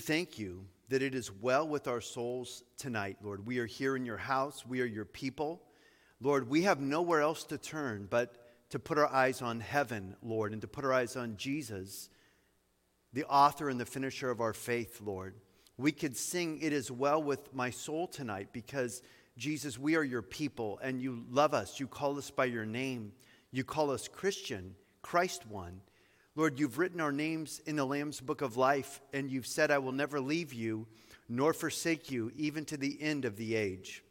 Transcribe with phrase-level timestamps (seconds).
[0.00, 3.46] Thank you that it is well with our souls tonight, Lord.
[3.46, 5.62] We are here in your house, we are your people.
[6.22, 8.34] Lord, we have nowhere else to turn but
[8.70, 12.08] to put our eyes on heaven, Lord, and to put our eyes on Jesus,
[13.12, 15.34] the author and the finisher of our faith, Lord.
[15.76, 19.02] We could sing, It is well with my soul tonight because,
[19.36, 21.78] Jesus, we are your people and you love us.
[21.78, 23.12] You call us by your name.
[23.50, 25.82] You call us Christian, Christ one.
[26.36, 29.78] Lord, you've written our names in the Lamb's book of life, and you've said, I
[29.78, 30.86] will never leave you
[31.28, 34.02] nor forsake you, even to the end of the age.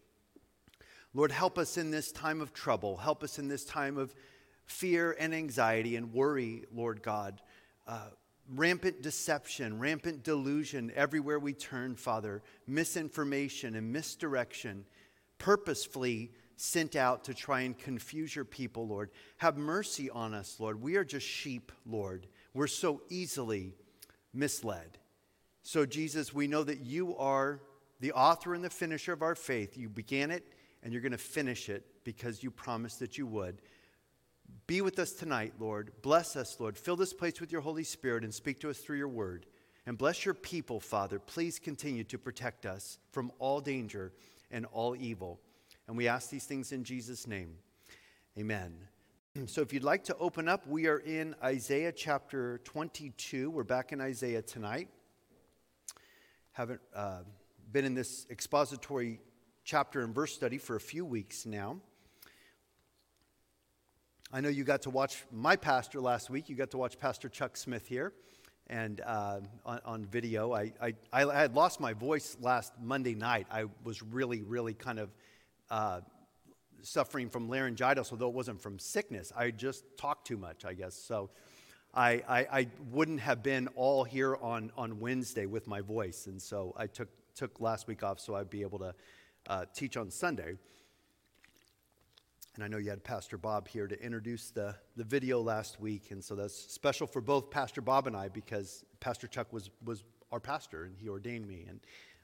[1.14, 2.98] Lord, help us in this time of trouble.
[2.98, 4.16] Help us in this time of
[4.66, 7.42] fear and anxiety and worry, Lord God.
[7.88, 8.10] Uh,
[8.56, 12.42] rampant deception, rampant delusion everywhere we turn, Father.
[12.68, 14.86] Misinformation and misdirection,
[15.40, 19.12] purposefully sent out to try and confuse your people, Lord.
[19.38, 20.82] Have mercy on us, Lord.
[20.82, 22.28] We are just sheep, Lord.
[22.54, 23.76] We're so easily
[24.34, 24.98] misled.
[25.62, 27.62] So, Jesus, we know that you are
[28.00, 29.78] the author and the finisher of our faith.
[29.78, 33.62] You began it and you're going to finish it because you promised that you would.
[34.68, 35.92] Be with us tonight, Lord.
[36.02, 36.78] Bless us, Lord.
[36.78, 39.46] Fill this place with your Holy Spirit and speak to us through your word.
[39.86, 41.20] And bless your people, Father.
[41.20, 44.12] Please continue to protect us from all danger
[44.52, 45.40] and all evil.
[45.90, 47.56] And we ask these things in Jesus' name.
[48.38, 48.78] Amen.
[49.48, 53.50] So if you'd like to open up, we are in Isaiah chapter 22.
[53.50, 54.90] We're back in Isaiah tonight.
[56.52, 57.22] Haven't uh,
[57.72, 59.20] been in this expository
[59.64, 61.78] chapter and verse study for a few weeks now.
[64.32, 66.50] I know you got to watch my pastor last week.
[66.50, 68.14] You got to watch Pastor Chuck Smith here
[68.68, 70.54] and uh, on, on, video.
[70.54, 73.48] I, I, I, had lost my voice last Monday night.
[73.50, 75.10] I was really, really kind of
[75.70, 76.02] uh,
[76.82, 79.32] suffering from laryngitis, although it wasn't from sickness.
[79.36, 80.96] I just talked too much, I guess.
[80.96, 81.30] So
[81.94, 86.28] I, I, I, wouldn't have been all here on, on Wednesday with my voice.
[86.28, 88.96] And so I took, took last week off so I'd be able to
[89.48, 90.56] uh, teach on Sunday.
[92.56, 96.12] And I know you had Pastor Bob here to introduce the, the video last week.
[96.12, 100.04] And so that's special for both Pastor Bob and I because Pastor Chuck was, was
[100.32, 101.66] our pastor and he ordained me.
[101.68, 101.80] And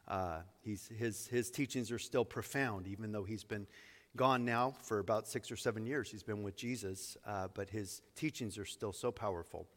[0.08, 3.68] uh, he's, his, his teachings are still profound, even though he's been
[4.16, 6.10] gone now for about six or seven years.
[6.10, 9.68] He's been with Jesus, uh, but his teachings are still so powerful.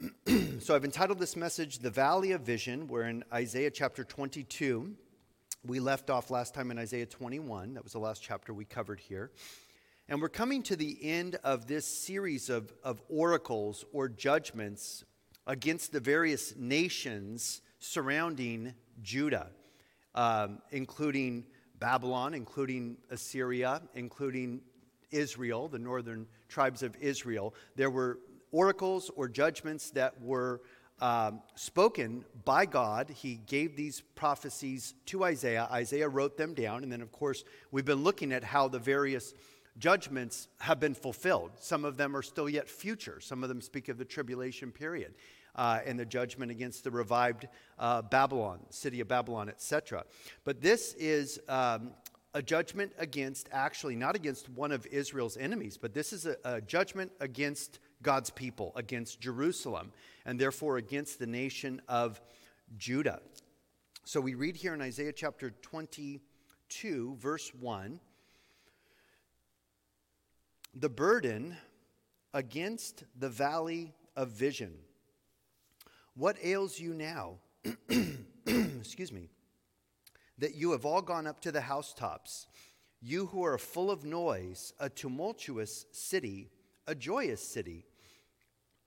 [0.60, 2.88] so I've entitled this message, The Valley of Vision.
[2.88, 4.94] We're in Isaiah chapter 22.
[5.66, 7.74] We left off last time in Isaiah 21.
[7.74, 9.30] That was the last chapter we covered here.
[10.08, 15.04] And we're coming to the end of this series of, of oracles or judgments
[15.46, 19.48] against the various nations surrounding Judah,
[20.14, 21.44] um, including
[21.78, 24.60] Babylon, including Assyria, including
[25.10, 27.54] Israel, the northern tribes of Israel.
[27.76, 28.18] There were
[28.52, 30.60] oracles or judgments that were
[31.00, 33.10] um, spoken by God.
[33.10, 35.66] He gave these prophecies to Isaiah.
[35.70, 36.82] Isaiah wrote them down.
[36.82, 39.32] And then, of course, we've been looking at how the various
[39.78, 41.52] judgments have been fulfilled.
[41.58, 45.14] Some of them are still yet future, some of them speak of the tribulation period.
[45.56, 50.04] Uh, and the judgment against the revived uh, Babylon, city of Babylon, etc.
[50.44, 51.92] But this is um,
[52.34, 56.60] a judgment against, actually, not against one of Israel's enemies, but this is a, a
[56.60, 59.92] judgment against God's people, against Jerusalem,
[60.24, 62.20] and therefore against the nation of
[62.78, 63.20] Judah.
[64.04, 68.00] So we read here in Isaiah chapter 22, verse 1
[70.74, 71.56] the burden
[72.32, 74.74] against the valley of vision.
[76.14, 77.38] What ails you now?
[78.46, 79.28] Excuse me.
[80.38, 82.46] That you have all gone up to the housetops,
[83.00, 86.50] you who are full of noise, a tumultuous city,
[86.86, 87.84] a joyous city.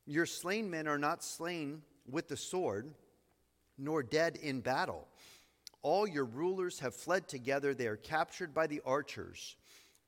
[0.06, 2.94] Your slain men are not slain with the sword,
[3.78, 5.08] nor dead in battle.
[5.82, 9.56] All your rulers have fled together, they are captured by the archers.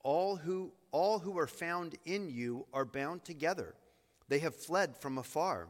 [0.03, 3.75] All who, all who are found in you are bound together.
[4.27, 5.67] They have fled from afar.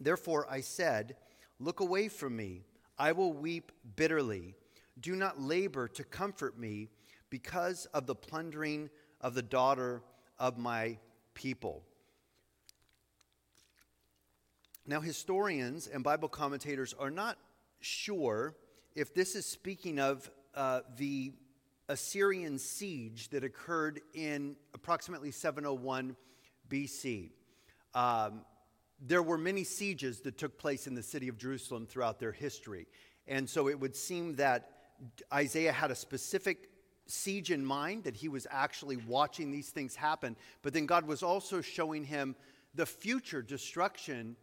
[0.00, 1.16] Therefore I said,
[1.58, 2.64] Look away from me.
[2.98, 4.54] I will weep bitterly.
[4.98, 6.88] Do not labor to comfort me
[7.28, 10.02] because of the plundering of the daughter
[10.38, 10.98] of my
[11.34, 11.82] people.
[14.86, 17.36] Now, historians and Bible commentators are not
[17.80, 18.56] sure
[18.94, 21.32] if this is speaking of uh, the
[21.88, 26.16] Assyrian siege that occurred in approximately 701
[26.68, 27.30] BC.
[27.94, 28.42] Um,
[29.00, 32.86] there were many sieges that took place in the city of Jerusalem throughout their history.
[33.26, 34.70] And so it would seem that
[35.32, 36.68] Isaiah had a specific
[37.06, 40.36] siege in mind, that he was actually watching these things happen.
[40.62, 42.36] But then God was also showing him
[42.74, 44.36] the future destruction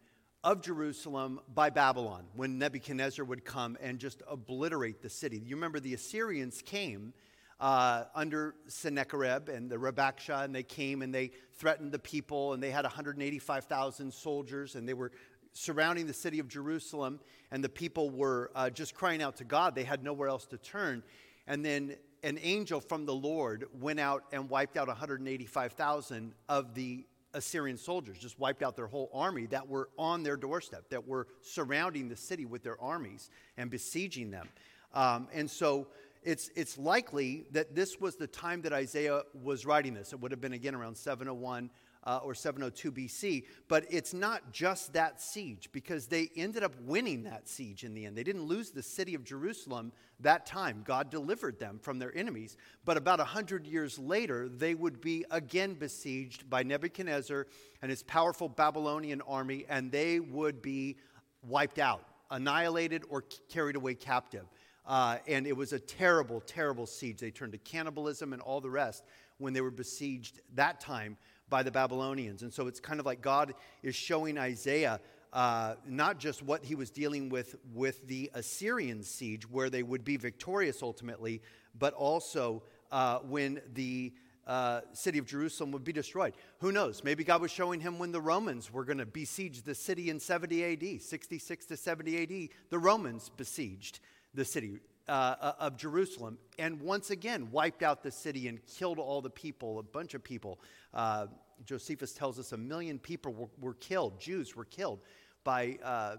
[0.44, 5.38] of Jerusalem by Babylon when Nebuchadnezzar would come and just obliterate the city.
[5.38, 7.12] You remember the Assyrians came
[7.60, 12.62] uh, under Sennacherib and the Rabbashah, and they came and they threatened the people, and
[12.62, 15.10] they had 185,000 soldiers, and they were
[15.52, 17.20] surrounding the city of Jerusalem,
[17.50, 19.74] and the people were uh, just crying out to God.
[19.74, 21.02] They had nowhere else to turn.
[21.46, 27.06] And then an angel from the Lord went out and wiped out 185,000 of the
[27.34, 31.26] Assyrian soldiers, just wiped out their whole army that were on their doorstep, that were
[31.42, 34.48] surrounding the city with their armies and besieging them.
[34.94, 35.88] Um, and so
[36.28, 40.12] it's, it's likely that this was the time that Isaiah was writing this.
[40.12, 41.70] It would have been again around 701
[42.04, 43.44] uh, or 702 BC.
[43.66, 48.04] But it's not just that siege because they ended up winning that siege in the
[48.04, 48.14] end.
[48.14, 49.90] They didn't lose the city of Jerusalem
[50.20, 50.82] that time.
[50.84, 52.58] God delivered them from their enemies.
[52.84, 57.46] But about 100 years later, they would be again besieged by Nebuchadnezzar
[57.80, 60.98] and his powerful Babylonian army, and they would be
[61.42, 64.44] wiped out, annihilated, or carried away captive.
[64.88, 67.18] Uh, and it was a terrible, terrible siege.
[67.18, 69.04] They turned to cannibalism and all the rest
[69.36, 71.18] when they were besieged that time
[71.50, 72.42] by the Babylonians.
[72.42, 74.98] And so it's kind of like God is showing Isaiah
[75.32, 80.02] uh, not just what he was dealing with with the Assyrian siege, where they would
[80.02, 81.42] be victorious ultimately,
[81.78, 84.12] but also uh, when the
[84.46, 86.32] uh, city of Jerusalem would be destroyed.
[86.60, 87.04] Who knows?
[87.04, 90.18] Maybe God was showing him when the Romans were going to besiege the city in
[90.18, 92.48] 70 AD, 66 to 70 AD.
[92.70, 94.00] The Romans besieged
[94.34, 98.98] the city uh, uh, of Jerusalem and once again wiped out the city and killed
[98.98, 100.60] all the people, a bunch of people.
[100.92, 101.28] Uh,
[101.64, 105.00] Josephus tells us a million people were, were killed, Jews were killed
[105.44, 106.16] by uh,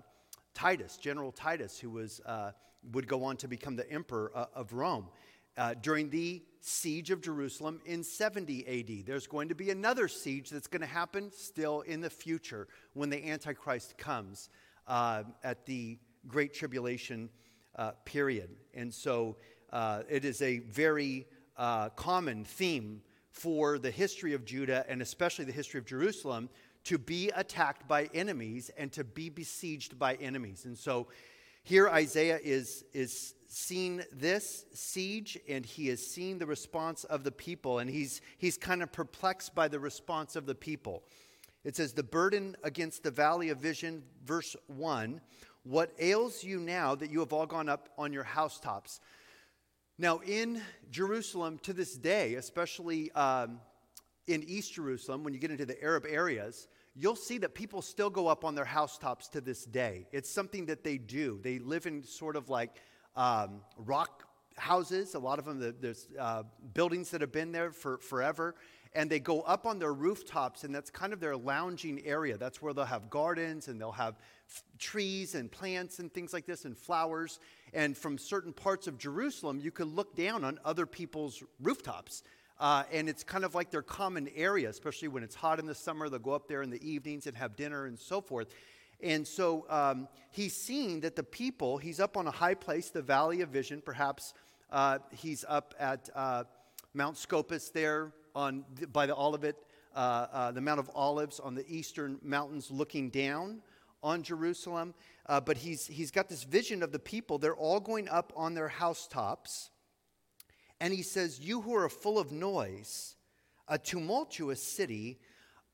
[0.55, 2.51] Titus, General Titus, who was, uh,
[2.93, 5.09] would go on to become the emperor uh, of Rome.
[5.83, 9.05] during the siege of Jerusalem in 70 AD.
[9.05, 13.11] There's going to be another siege that's going to happen still in the future when
[13.11, 14.49] the Antichrist comes
[14.87, 17.29] at the Great Tribulation
[17.79, 18.49] uh, period.
[18.73, 19.37] And so
[19.71, 21.25] uh, it is a very
[21.57, 26.49] uh, common theme for the history of Judah and especially the history of Jerusalem
[26.83, 30.65] to be attacked by enemies and to be besieged by enemies.
[30.65, 31.07] And so
[31.63, 37.31] here Isaiah is, is seeing this siege and he has seen the response of the
[37.31, 41.03] people and he's, he's kind of perplexed by the response of the people.
[41.63, 45.21] It says, The burden against the valley of vision, verse 1
[45.63, 48.99] what ails you now that you have all gone up on your housetops?
[49.97, 53.59] Now, in Jerusalem to this day, especially um,
[54.27, 58.09] in East Jerusalem, when you get into the Arab areas, you'll see that people still
[58.09, 60.07] go up on their housetops to this day.
[60.11, 61.39] It's something that they do.
[61.43, 62.77] They live in sort of like
[63.15, 64.23] um, rock
[64.55, 65.15] houses.
[65.15, 68.55] A lot of them, there's uh, buildings that have been there for forever
[68.93, 72.37] and they go up on their rooftops, and that's kind of their lounging area.
[72.37, 74.15] That's where they'll have gardens and they'll have
[74.77, 77.39] trees and plants and things like this and flowers.
[77.73, 82.23] And from certain parts of Jerusalem, you can look down on other people's rooftops.
[82.59, 85.75] Uh, and it's kind of like their common area, especially when it's hot in the
[85.75, 86.09] summer.
[86.09, 88.53] They'll go up there in the evenings and have dinner and so forth.
[89.01, 93.01] And so um, he's seeing that the people, he's up on a high place, the
[93.01, 93.81] Valley of Vision.
[93.83, 94.33] Perhaps
[94.71, 96.43] uh, he's up at uh,
[96.93, 99.55] Mount Scopus there on by the Olivet,
[99.95, 103.61] uh, uh, the Mount of Olives on the eastern mountains, looking down
[104.01, 104.93] on Jerusalem.
[105.25, 107.37] Uh, but he's, he's got this vision of the people.
[107.37, 109.69] They're all going up on their housetops.
[110.79, 113.15] And he says, You who are full of noise,
[113.67, 115.19] a tumultuous city,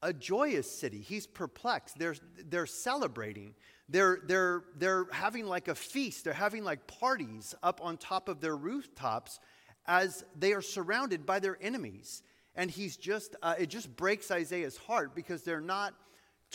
[0.01, 0.99] a joyous city.
[0.99, 1.97] He's perplexed.
[1.97, 2.15] They're,
[2.49, 3.55] they're celebrating.
[3.87, 6.23] They're, they're, they're having like a feast.
[6.23, 9.39] They're having like parties up on top of their rooftops
[9.87, 12.23] as they are surrounded by their enemies.
[12.55, 15.93] And he's just, uh, it just breaks Isaiah's heart because they're not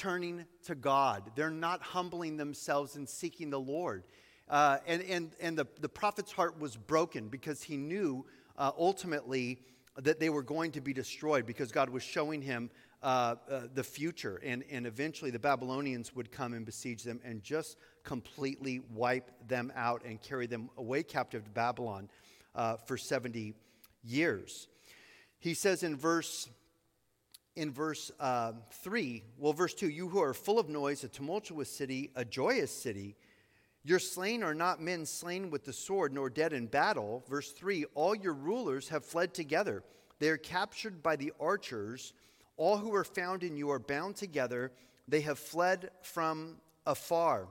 [0.01, 1.31] turning to God.
[1.35, 4.05] They're not humbling themselves and seeking the Lord.
[4.49, 8.25] Uh, and and, and the, the prophet's heart was broken because he knew
[8.57, 9.61] uh, ultimately
[9.99, 12.71] that they were going to be destroyed because God was showing him
[13.03, 14.41] uh, uh, the future.
[14.43, 19.71] And, and eventually the Babylonians would come and besiege them and just completely wipe them
[19.77, 22.09] out and carry them away captive to Babylon
[22.55, 23.53] uh, for 70
[24.03, 24.67] years.
[25.39, 26.49] He says in verse
[27.61, 31.71] in verse uh, 3, well, verse 2, you who are full of noise, a tumultuous
[31.71, 33.17] city, a joyous city,
[33.85, 37.23] your slain are not men slain with the sword, nor dead in battle.
[37.29, 39.83] Verse 3, all your rulers have fled together.
[40.21, 42.15] They are captured by the archers.
[42.57, 44.73] All who are found in you are bound together.
[45.07, 47.47] They have fled from afar.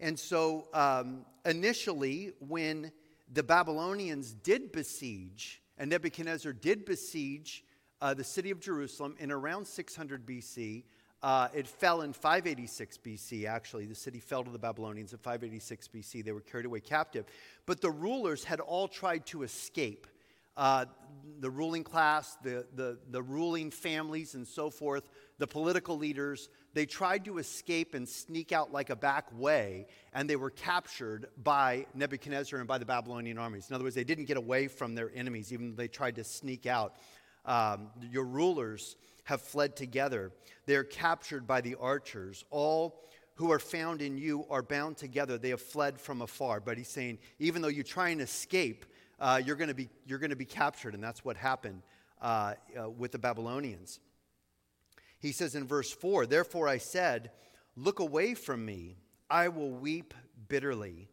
[0.00, 2.90] And so, um, initially, when
[3.32, 7.62] the Babylonians did besiege, and Nebuchadnezzar did besiege
[8.00, 10.84] uh, the city of Jerusalem in around 600 BC.
[11.22, 13.84] Uh, it fell in 586 BC, actually.
[13.84, 16.24] The city fell to the Babylonians in 586 BC.
[16.24, 17.26] They were carried away captive.
[17.66, 20.06] But the rulers had all tried to escape.
[20.56, 20.86] Uh,
[21.40, 26.86] the ruling class, the, the, the ruling families, and so forth, the political leaders, they
[26.86, 31.86] tried to escape and sneak out like a back way, and they were captured by
[31.94, 33.68] Nebuchadnezzar and by the Babylonian armies.
[33.70, 36.24] In other words, they didn't get away from their enemies, even though they tried to
[36.24, 36.96] sneak out.
[37.44, 40.32] Um, your rulers have fled together.
[40.66, 42.44] They are captured by the archers.
[42.50, 43.08] All
[43.40, 45.38] who are found in you are bound together.
[45.38, 46.60] They have fled from afar.
[46.60, 48.84] But he's saying, even though you try and escape,
[49.18, 51.82] uh, you're going to be you're going to be captured, and that's what happened
[52.20, 54.00] uh, uh, with the Babylonians.
[55.18, 57.30] He says in verse four, "Therefore I said,
[57.76, 58.98] Look away from me;
[59.30, 60.12] I will weep
[60.48, 61.08] bitterly.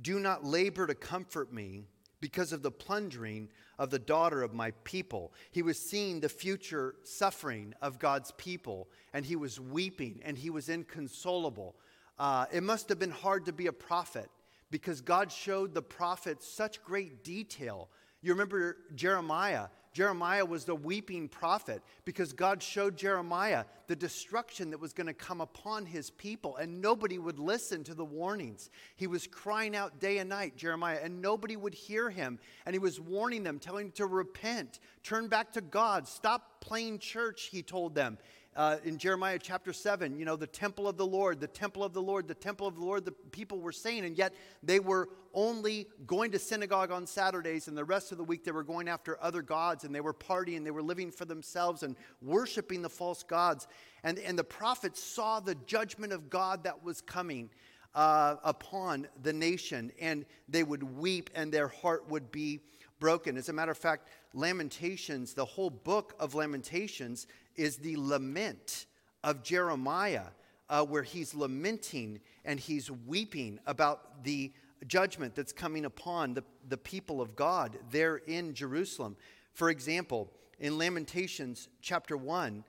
[0.00, 1.86] Do not labor to comfort me."
[2.20, 5.32] Because of the plundering of the daughter of my people.
[5.50, 10.50] He was seeing the future suffering of God's people, and he was weeping and he
[10.50, 11.76] was inconsolable.
[12.18, 14.30] Uh, it must have been hard to be a prophet
[14.70, 17.88] because God showed the prophet such great detail.
[18.22, 19.66] You remember Jeremiah.
[19.96, 25.14] Jeremiah was the weeping prophet because God showed Jeremiah the destruction that was going to
[25.14, 28.68] come upon his people, and nobody would listen to the warnings.
[28.96, 32.38] He was crying out day and night, Jeremiah, and nobody would hear him.
[32.66, 36.98] And he was warning them, telling them to repent, turn back to God, stop playing
[36.98, 38.18] church, he told them
[38.56, 41.92] uh, in Jeremiah chapter 7, you know, the temple of the Lord, the temple of
[41.92, 45.10] the Lord, the temple of the Lord, the people were saying, and yet they were
[45.34, 48.88] only going to synagogue on Saturdays, and the rest of the week they were going
[48.88, 52.88] after other gods, and they were partying, they were living for themselves and worshiping the
[52.88, 53.68] false gods.
[54.02, 57.50] And, and the prophets saw the judgment of God that was coming.
[57.94, 62.60] Uh, upon the nation, and they would weep, and their heart would be
[63.00, 63.38] broken.
[63.38, 68.86] As a matter of fact, Lamentations, the whole book of Lamentations, is the lament
[69.24, 70.26] of Jeremiah,
[70.68, 74.52] uh, where he's lamenting and he's weeping about the
[74.86, 79.16] judgment that's coming upon the, the people of God there in Jerusalem.
[79.52, 82.64] For example, in Lamentations chapter 1,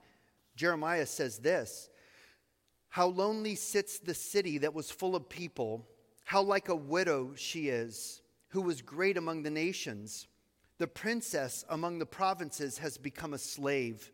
[0.56, 1.90] Jeremiah says this
[2.88, 5.86] How lonely sits the city that was full of people,
[6.24, 10.26] how like a widow she is, who was great among the nations.
[10.78, 14.12] The princess among the provinces has become a slave.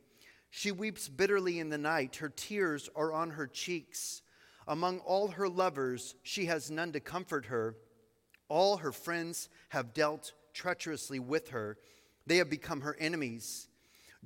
[0.57, 2.15] She weeps bitterly in the night.
[2.15, 4.23] Her tears are on her cheeks.
[4.69, 7.75] Among all her lovers, she has none to comfort her.
[8.49, 11.77] All her friends have dealt treacherously with her.
[12.29, 13.67] They have become her enemies.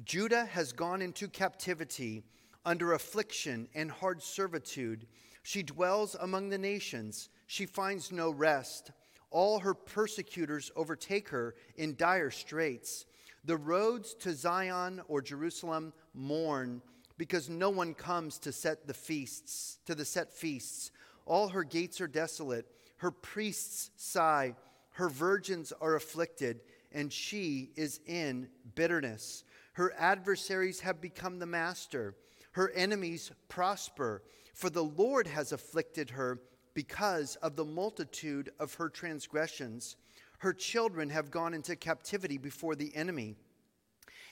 [0.05, 2.25] Judah has gone into captivity
[2.63, 5.07] under affliction and hard servitude.
[5.43, 7.31] She dwells among the nations.
[7.47, 8.91] She finds no rest.
[9.31, 13.07] All her persecutors overtake her in dire straits.
[13.45, 16.83] The roads to Zion or Jerusalem mourn
[17.17, 20.91] because no one comes to set the feasts, to the set feasts.
[21.27, 22.67] All her gates are desolate.
[22.99, 24.55] Her priests sigh.
[24.93, 26.61] Her virgins are afflicted,
[26.93, 29.45] and she is in bitterness.
[29.75, 32.17] Her adversaries have become the master.
[32.53, 34.23] Her enemies prosper,
[34.55, 36.41] for the Lord has afflicted her
[36.75, 39.97] because of the multitude of her transgressions.
[40.39, 43.37] Her children have gone into captivity before the enemy.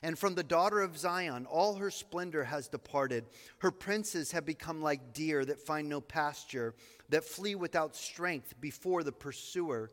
[0.07, 3.25] And from the daughter of Zion, all her splendor has departed.
[3.59, 6.77] Her princes have become like deer that find no pasture,
[7.09, 9.91] that flee without strength before the pursuer.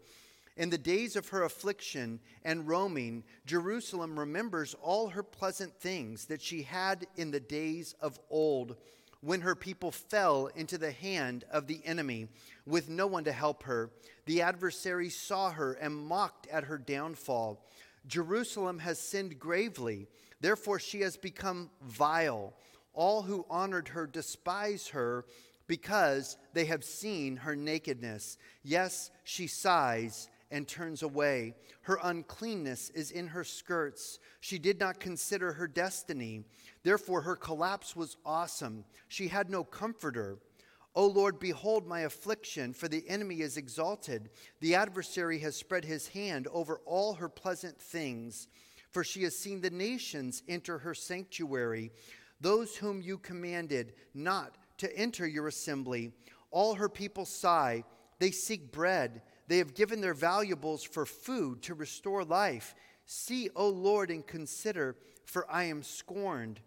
[0.55, 6.43] In the days of her affliction and roaming, Jerusalem remembers all her pleasant things that
[6.43, 8.75] she had in the days of old,
[9.21, 12.27] when her people fell into the hand of the enemy,
[12.67, 13.89] with no one to help her.
[14.27, 17.65] The adversary saw her and mocked at her downfall.
[18.07, 20.07] Jerusalem has sinned gravely,
[20.41, 22.53] therefore she has become vile.
[22.93, 25.25] All who honored her despise her
[25.67, 28.37] because they have seen her nakedness.
[28.63, 31.55] Yes, she sighs and turns away.
[31.81, 34.19] Her uncleanness is in her skirts.
[34.39, 36.43] She did not consider her destiny.
[36.83, 38.85] Therefore, her collapse was awesome.
[39.07, 40.37] She had no comforter.
[40.95, 44.29] O Lord, behold my affliction, for the enemy is exalted.
[44.59, 48.47] The adversary has spread his hand over all her pleasant things,
[48.91, 51.91] for she has seen the nations enter her sanctuary,
[52.39, 56.11] those whom you commanded not to enter your assembly.
[56.51, 57.83] All her people sigh,
[58.19, 59.23] they seek bread.
[59.47, 62.75] They have given their valuables for food to restore life.
[63.05, 64.95] See, O Lord, and consider,
[65.25, 66.59] for I am scorned.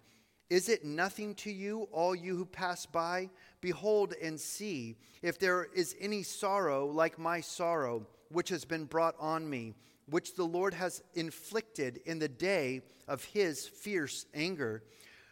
[0.51, 3.31] Is it nothing to you, all you who pass by?
[3.61, 9.15] Behold and see if there is any sorrow like my sorrow, which has been brought
[9.19, 9.75] on me,
[10.09, 14.85] which the Lord has inflicted in the day of his fierce anger.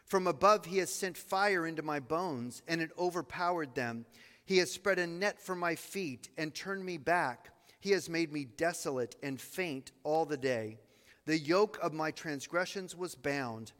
[0.06, 4.04] From above, he has sent fire into my bones, and it overpowered them.
[4.44, 7.50] He has spread a net for my feet and turned me back.
[7.80, 10.78] He has made me desolate and faint all the day.
[11.26, 13.72] The yoke of my transgressions was bound.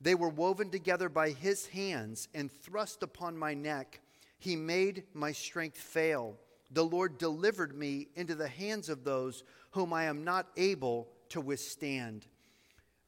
[0.00, 4.00] They were woven together by his hands and thrust upon my neck.
[4.38, 6.36] He made my strength fail.
[6.70, 11.40] The Lord delivered me into the hands of those whom I am not able to
[11.40, 12.26] withstand.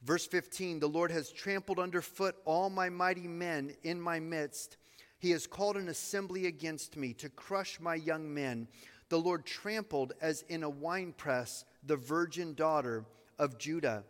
[0.03, 4.77] Verse 15 The Lord has trampled underfoot all my mighty men in my midst.
[5.19, 8.67] He has called an assembly against me to crush my young men.
[9.11, 13.05] The Lord trampled as in a winepress the virgin daughter
[13.39, 14.05] of Judah.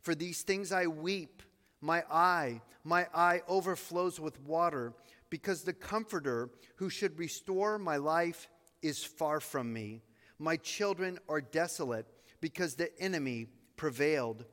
[0.00, 1.42] For these things I weep.
[1.80, 4.92] My eye, my eye overflows with water,
[5.30, 8.48] because the Comforter who should restore my life
[8.82, 10.02] is far from me.
[10.38, 12.06] My children are desolate,
[12.40, 14.44] because the enemy prevailed.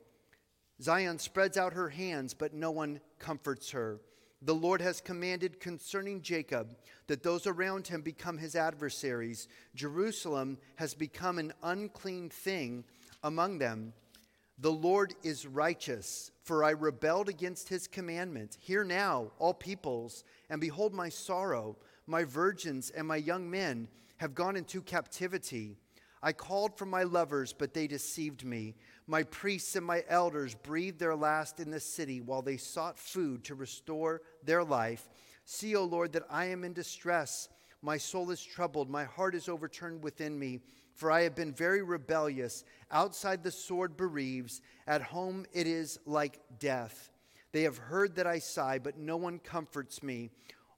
[0.82, 4.02] Zion spreads out her hands, but no one comforts her.
[4.42, 6.76] The Lord has commanded concerning Jacob
[7.08, 9.48] that those around him become his adversaries.
[9.74, 12.84] Jerusalem has become an unclean thing
[13.24, 13.94] among them.
[14.60, 18.58] The Lord is righteous, for I rebelled against his commandment.
[18.60, 21.78] Hear now, all peoples, and behold my sorrow.
[22.06, 25.78] My virgins and my young men have gone into captivity.
[26.22, 28.76] I called for my lovers, but they deceived me.
[29.08, 33.44] My priests and my elders breathed their last in the city while they sought food
[33.46, 35.10] to restore their life.
[35.46, 37.50] See, O Lord, that I am in distress.
[37.82, 38.90] My soul is troubled.
[38.90, 40.62] My heart is overturned within me.
[40.94, 42.64] For I have been very rebellious.
[42.92, 44.62] Outside the sword bereaves.
[44.88, 47.12] At home it is like death.
[47.52, 50.32] They have heard that I sigh, but no one comforts me.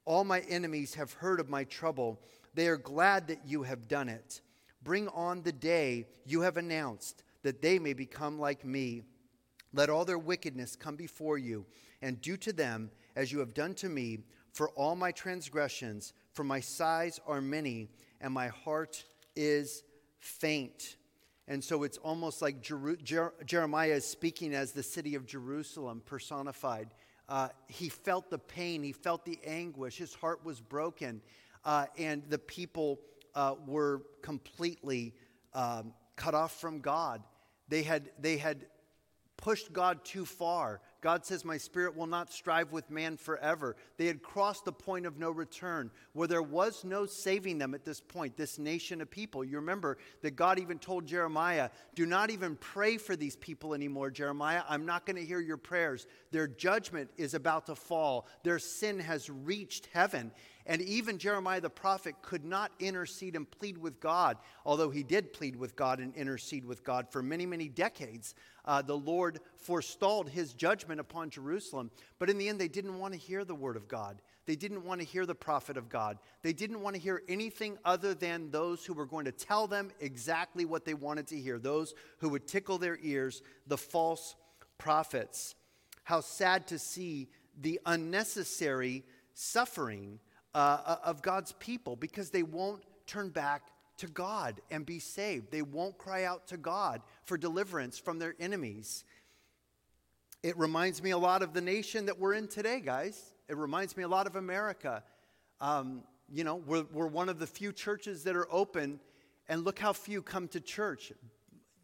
[0.05, 2.21] All my enemies have heard of my trouble.
[2.53, 4.41] They are glad that you have done it.
[4.83, 9.03] Bring on the day you have announced that they may become like me.
[9.73, 11.65] Let all their wickedness come before you,
[12.01, 14.19] and do to them as you have done to me,
[14.53, 17.89] for all my transgressions, for my sighs are many,
[18.21, 19.03] and my heart
[19.35, 19.83] is
[20.25, 20.97] faint.
[21.47, 26.01] And so it's almost like Jer- Jer- Jeremiah is speaking as the city of Jerusalem
[26.05, 26.89] personified.
[27.29, 31.21] Uh, he felt the pain, he felt the anguish, his heart was broken,
[31.63, 32.99] uh, and the people
[33.33, 35.13] uh, were completely
[35.53, 37.21] um, cut off from God.
[37.67, 38.65] They had, they had
[39.37, 40.81] pushed God too far.
[41.01, 43.75] God says, My spirit will not strive with man forever.
[43.97, 47.85] They had crossed the point of no return where there was no saving them at
[47.85, 49.43] this point, this nation of people.
[49.43, 54.09] You remember that God even told Jeremiah, Do not even pray for these people anymore,
[54.09, 54.63] Jeremiah.
[54.67, 56.07] I'm not going to hear your prayers.
[56.31, 60.31] Their judgment is about to fall, their sin has reached heaven.
[60.67, 65.31] And even Jeremiah the prophet could not intercede and plead with God, although he did
[65.31, 68.33] plead with God and intercede with God for many, many decades.
[68.65, 71.91] Uh, the Lord forestalled his judgment upon Jerusalem.
[72.17, 74.21] But in the end, they didn't want to hear the word of God.
[74.47, 76.17] They didn't want to hear the prophet of God.
[76.41, 79.91] They didn't want to hear anything other than those who were going to tell them
[79.99, 84.35] exactly what they wanted to hear, those who would tickle their ears, the false
[84.77, 85.55] prophets.
[86.03, 87.27] How sad to see
[87.59, 90.19] the unnecessary suffering
[90.55, 93.63] uh, uh, of God's people because they won't turn back
[93.97, 95.51] to God and be saved.
[95.51, 99.03] They won't cry out to God for deliverance from their enemies.
[100.43, 103.33] It reminds me a lot of the nation that we're in today, guys.
[103.49, 105.03] It reminds me a lot of America.
[105.59, 109.01] Um, you know, we're, we're one of the few churches that are open,
[109.49, 111.11] and look how few come to church.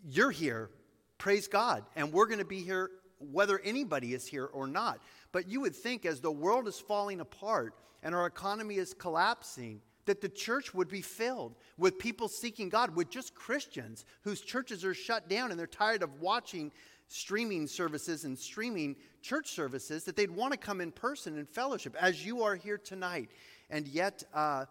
[0.09, 0.69] You're here,
[1.17, 5.01] praise God, and we're going to be here whether anybody is here or not.
[5.33, 9.81] But you would think as the world is falling apart, and our economy is collapsing,
[10.05, 14.83] that the church would be filled with people seeking God, with just Christians whose churches
[14.83, 16.71] are shut down and they're tired of watching
[17.07, 21.95] streaming services and streaming church services, that they'd want to come in person and fellowship,
[21.99, 23.29] as you are here tonight.
[23.69, 24.65] And yet, uh,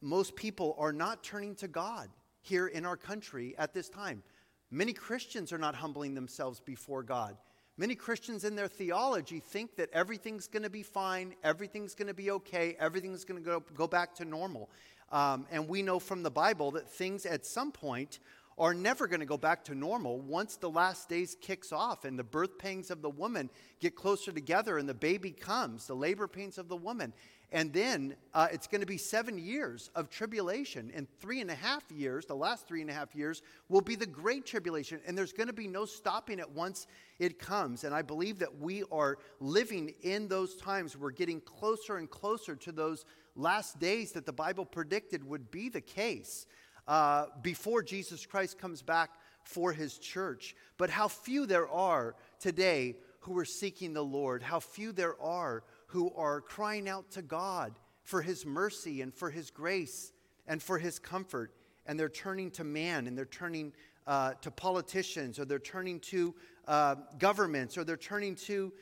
[0.00, 2.08] most people are not turning to God
[2.42, 4.22] here in our country at this time.
[4.70, 7.36] Many Christians are not humbling themselves before God.
[7.76, 12.14] Many Christians in their theology think that everything's going to be fine, everything's going to
[12.14, 14.70] be okay, everything's going to go, back to normal.
[15.10, 18.20] Um, and we know from the Bible that things at some point
[18.58, 22.18] are never going to go back to normal once the last days kicks off and
[22.18, 26.28] the birth pangs of the woman get closer together and the baby comes, the labor
[26.28, 27.12] pains of the woman.
[27.52, 30.90] And then uh, it's going to be seven years of tribulation.
[30.92, 33.94] And three and a half years, the last three and a half years, will be
[33.94, 35.00] the great tribulation.
[35.06, 36.88] And there's going to be no stopping it once
[37.20, 37.84] it comes.
[37.84, 40.96] And I believe that we are living in those times.
[40.96, 43.04] We're getting closer and closer to those
[43.36, 46.46] last days that the Bible predicted would be the case
[46.86, 49.10] uh, before Jesus Christ comes back
[49.42, 50.54] for his church.
[50.78, 55.64] But how few there are today who are seeking the Lord, how few there are
[55.88, 60.12] who are crying out to God for his mercy and for his grace
[60.46, 61.52] and for his comfort.
[61.86, 63.72] And they're turning to man and they're turning
[64.06, 66.34] uh, to politicians or they're turning to
[66.66, 68.72] uh, governments or they're turning to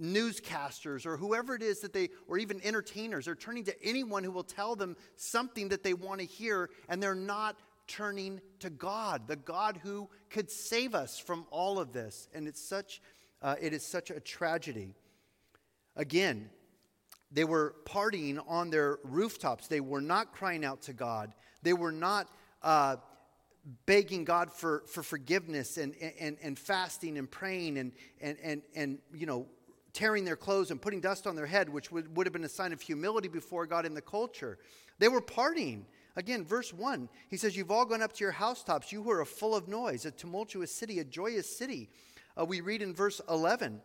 [0.00, 3.26] newscasters or whoever it is that they, or even entertainers.
[3.26, 7.02] They're turning to anyone who will tell them something that they want to hear and
[7.02, 12.28] they're not turning to God, the God who could save us from all of this.
[12.34, 13.00] And it's such,
[13.42, 14.94] uh, it is such a tragedy.
[15.96, 16.50] Again,
[17.30, 19.68] they were partying on their rooftops.
[19.68, 21.32] They were not crying out to God.
[21.62, 22.28] They were not
[22.62, 22.96] uh,
[23.86, 28.98] begging God for, for forgiveness and, and, and fasting and praying and, and, and, and,
[29.12, 29.46] you know,
[29.94, 32.48] tearing their clothes and putting dust on their head, which would, would have been a
[32.48, 34.58] sign of humility before God in the culture.
[34.98, 35.84] They were partying.
[36.16, 39.24] Again, verse 1, he says, You've all gone up to your housetops, you who are
[39.24, 41.88] full of noise, a tumultuous city, a joyous city.
[42.38, 43.80] Uh, we read in verse 11,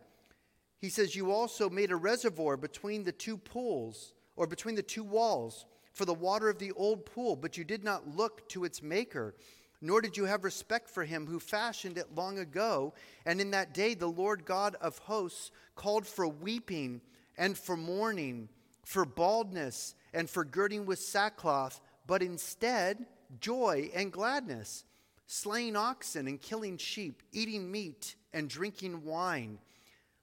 [0.78, 5.04] he says, You also made a reservoir between the two pools, or between the two
[5.04, 8.82] walls, for the water of the old pool, but you did not look to its
[8.82, 9.34] maker,
[9.80, 12.92] nor did you have respect for him who fashioned it long ago.
[13.24, 17.00] And in that day, the Lord God of hosts called for weeping
[17.38, 18.48] and for mourning,
[18.84, 23.06] for baldness and for girding with sackcloth but instead
[23.40, 24.84] joy and gladness,
[25.28, 29.58] slaying oxen and killing sheep, eating meat and drinking wine.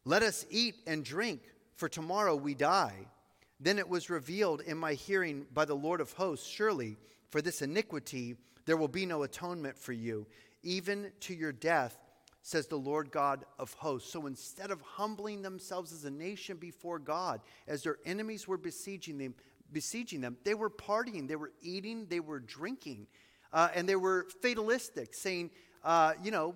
[0.03, 1.39] Let us eat and drink,
[1.77, 3.07] for tomorrow we die.
[3.61, 6.97] Then it was revealed in my hearing by the Lord of hosts Surely,
[7.29, 8.35] for this iniquity
[8.67, 10.27] there will be no atonement for you,
[10.61, 11.97] even to your death,
[12.41, 14.11] says the Lord God of hosts.
[14.11, 19.17] So instead of humbling themselves as a nation before God, as their enemies were besieging
[19.17, 19.35] them,
[19.71, 23.07] besieging them, they were partying, they were eating, they were drinking,
[23.53, 25.49] uh, and they were fatalistic, saying,
[25.85, 26.53] uh, you know,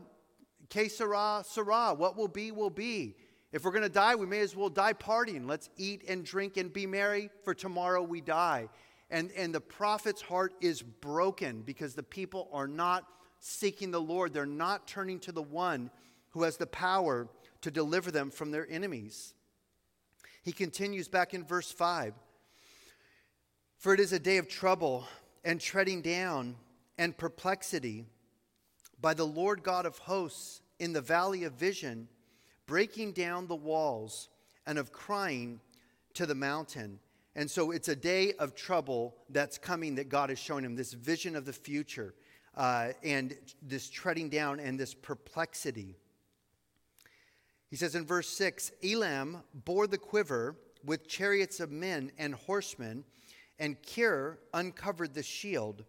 [0.70, 3.16] que sera, sera, what will be, will be.
[3.54, 5.48] If we're going to die, we may as well die partying.
[5.48, 8.68] Let's eat and drink and be merry, for tomorrow we die.
[9.12, 13.06] And, and the prophet's heart is broken because the people are not
[13.40, 14.34] seeking the Lord.
[14.34, 15.92] They're not turning to the one
[16.30, 17.28] who has the power
[17.62, 19.36] to deliver them from their enemies.
[20.42, 22.14] He continues back in verse 5
[23.82, 25.08] for it is a day of trouble
[25.44, 26.56] and treading down
[27.00, 28.06] and perplexity
[29.02, 32.08] by the Lord God of hosts in the valley of vision,
[32.68, 34.30] breaking down the walls
[34.68, 35.62] and of crying
[36.14, 37.00] to the mountain.
[37.36, 40.94] And so it's a day of trouble that's coming that God is showing him this
[40.94, 42.14] vision of the future
[42.56, 45.96] uh, and this treading down and this perplexity.
[47.70, 53.06] He says in verse 6 Elam bore the quiver with chariots of men and horsemen
[53.62, 55.86] and Kir uncovered the shield.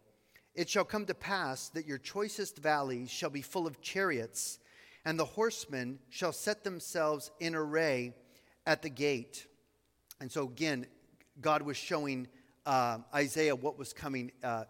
[0.54, 4.58] It shall come to pass that your choicest valleys shall be full of chariots,
[5.06, 8.14] and the horsemen shall set themselves in array
[8.66, 9.46] at the gate.
[10.20, 10.86] And so, again,
[11.42, 12.28] God was showing
[12.64, 14.30] uh, Isaiah what was coming.
[14.42, 14.64] Uh,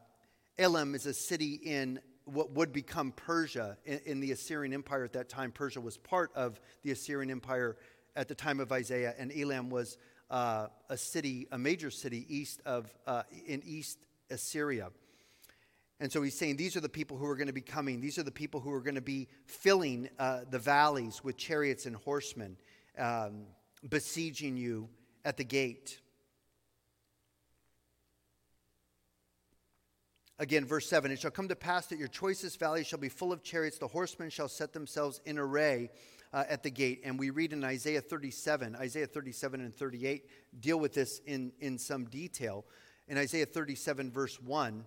[0.59, 5.13] Elam is a city in what would become Persia in, in, the Assyrian Empire at
[5.13, 5.53] that time.
[5.53, 7.77] Persia was part of the Assyrian Empire
[8.17, 9.99] at the time of Isaiah, and Elam was
[10.31, 13.99] uh, a city, a major city east of, uh, in East
[14.31, 14.91] Assyria.
[16.01, 18.01] And so he's saying these are the people who are going to be coming.
[18.01, 21.87] These are the people who are going to be filling uh, the valleys with chariots
[21.87, 22.57] and horsemen,
[22.99, 23.45] um,
[23.89, 24.89] besieging you
[25.25, 26.01] at the gate.
[30.43, 33.33] Again, verse 7 It shall come to pass that your choicest valley shall be full
[33.33, 35.89] of chariots, the horsemen shall set themselves in array
[36.33, 37.03] uh, at the gate.
[37.05, 40.25] And we read in Isaiah 37, Isaiah 37 and 38
[40.59, 42.65] deal with this in, in some detail.
[43.07, 44.85] In Isaiah 37, verse 1,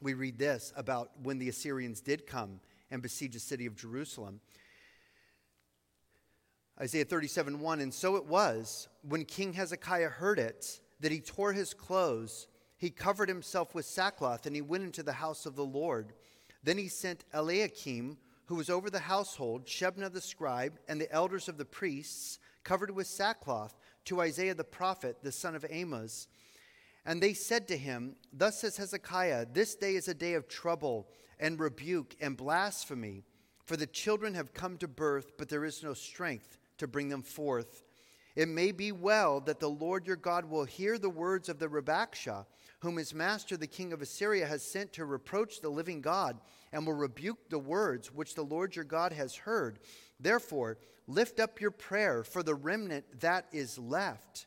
[0.00, 4.40] we read this about when the Assyrians did come and besiege the city of Jerusalem.
[6.80, 11.52] Isaiah 37, 1, and so it was when King Hezekiah heard it that he tore
[11.52, 12.46] his clothes,
[12.78, 16.12] he covered himself with sackcloth, and he went into the house of the Lord.
[16.62, 21.48] Then he sent Eliakim, who was over the household, Shebna the scribe, and the elders
[21.48, 26.28] of the priests, covered with sackcloth, to Isaiah the prophet, the son of Amos.
[27.04, 31.08] And they said to him, Thus says Hezekiah, This day is a day of trouble
[31.40, 33.24] and rebuke and blasphemy,
[33.66, 37.22] for the children have come to birth, but there is no strength to bring them
[37.22, 37.82] forth.
[38.38, 41.66] It may be well that the Lord your God will hear the words of the
[41.66, 42.46] Rabbakshah,
[42.78, 46.38] whom his master the king of Assyria has sent to reproach the living God
[46.70, 49.80] and will rebuke the words which the Lord your God has heard.
[50.20, 54.46] Therefore, lift up your prayer for the remnant that is left.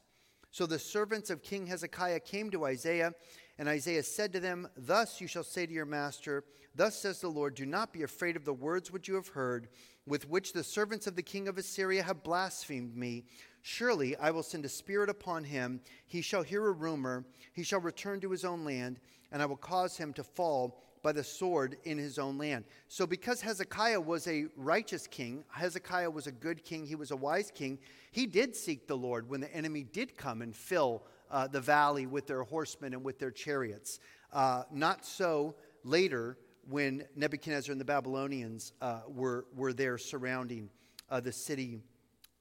[0.51, 3.13] So the servants of King Hezekiah came to Isaiah,
[3.60, 7.27] and Isaiah said to them, Thus you shall say to your master, Thus says the
[7.27, 9.67] Lord, Do not be afraid of the words which you have heard,
[10.08, 13.25] with which the servants of the king of Assyria have blasphemed me.
[13.62, 15.82] Surely I will send a spirit upon him.
[16.08, 17.26] He shall hear a rumor.
[17.54, 19.00] He shall return to his own land,
[19.32, 22.65] and I will cause him to fall by the sword in his own land.
[22.88, 27.15] So, because Hezekiah was a righteous king, Hezekiah was a good king, he was a
[27.15, 27.80] wise king,
[28.12, 32.06] he did seek the Lord when the enemy did come and fill uh, the valley
[32.06, 34.00] with their horsemen and with their chariots.
[34.32, 36.38] Uh, not so later
[36.69, 40.69] when Nebuchadnezzar and the Babylonians uh, were, were there surrounding
[41.10, 41.80] uh, the city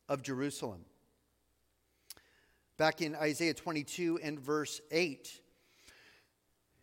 [0.09, 0.85] of Jerusalem.
[2.81, 5.39] Back in Isaiah 22 and verse 8,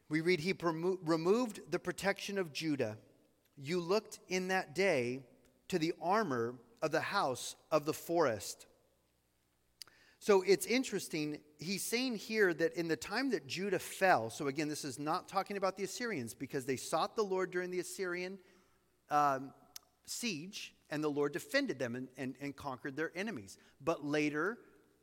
[0.10, 2.99] we read, He removed the protection of Judah.
[3.57, 5.23] You looked in that day
[5.69, 8.67] to the armor of the house of the forest.
[10.19, 11.39] So it's interesting.
[11.57, 15.27] He's saying here that in the time that Judah fell, so again, this is not
[15.27, 18.38] talking about the Assyrians because they sought the Lord during the Assyrian
[19.10, 19.51] um,
[20.05, 23.57] siege, and the Lord defended them and, and, and conquered their enemies.
[23.83, 24.60] But later,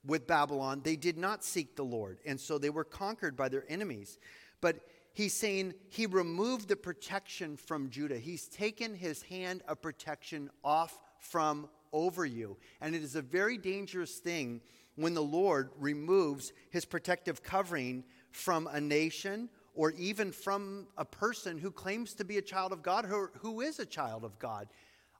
[0.06, 3.64] with Babylon, they did not seek the Lord, and so they were conquered by their
[3.68, 4.18] enemies.
[4.60, 4.80] But
[5.12, 8.18] he's saying he removed the protection from Judah.
[8.18, 12.56] He's taken his hand of protection off from over you.
[12.80, 14.60] And it is a very dangerous thing
[14.96, 21.58] when the Lord removes his protective covering from a nation or even from a person
[21.58, 24.68] who claims to be a child of God who is a child of God.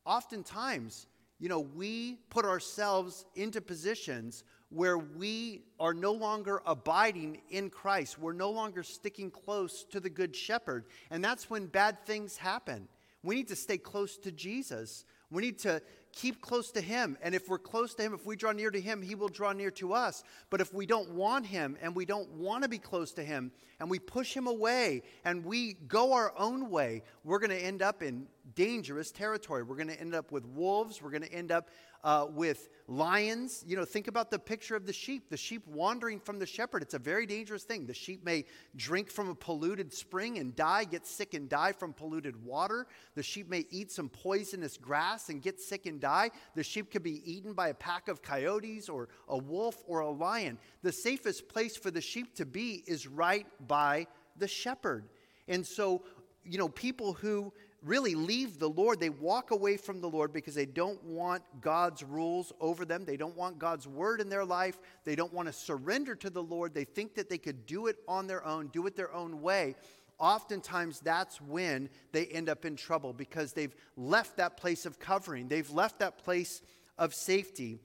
[0.05, 1.07] Oftentimes,
[1.39, 8.19] you know, we put ourselves into positions where we are no longer abiding in Christ.
[8.19, 10.87] We're no longer sticking close to the Good Shepherd.
[11.11, 12.89] And that's when bad things happen.
[13.23, 15.05] We need to stay close to Jesus.
[15.31, 15.81] We need to
[16.15, 17.19] keep close to Him.
[17.23, 19.53] And if we're close to Him, if we draw near to Him, He will draw
[19.53, 20.23] near to us.
[20.51, 23.53] But if we don't want Him and we don't want to be close to Him
[23.81, 27.83] and we push Him away and we go our own way, we're going to end
[27.83, 29.63] up in dangerous territory.
[29.63, 31.03] We're going to end up with wolves.
[31.03, 31.69] We're going to end up
[32.05, 33.65] uh, with lions.
[33.67, 36.83] You know, think about the picture of the sheep, the sheep wandering from the shepherd.
[36.83, 37.87] It's a very dangerous thing.
[37.87, 38.45] The sheep may
[38.77, 42.87] drink from a polluted spring and die, get sick and die from polluted water.
[43.15, 46.31] The sheep may eat some poisonous grass and get sick and die.
[46.55, 50.11] The sheep could be eaten by a pack of coyotes or a wolf or a
[50.11, 50.59] lion.
[50.83, 55.09] The safest place for the sheep to be is right by the shepherd.
[55.49, 56.03] And so,
[56.45, 57.53] you know, people who
[57.85, 58.99] really leave the Lord.
[58.99, 63.05] They walk away from the Lord because they don't want God's rules over them.
[63.05, 64.79] They don't want God's word in their life.
[65.05, 66.75] They don't want to surrender to the Lord.
[66.75, 69.77] They think that they could do it on their own, do it their own way.
[70.19, 75.49] Oftentimes, that's when they end up in trouble because they've left that place of covering,
[75.49, 76.63] they've left that place
[76.97, 77.79] of safety.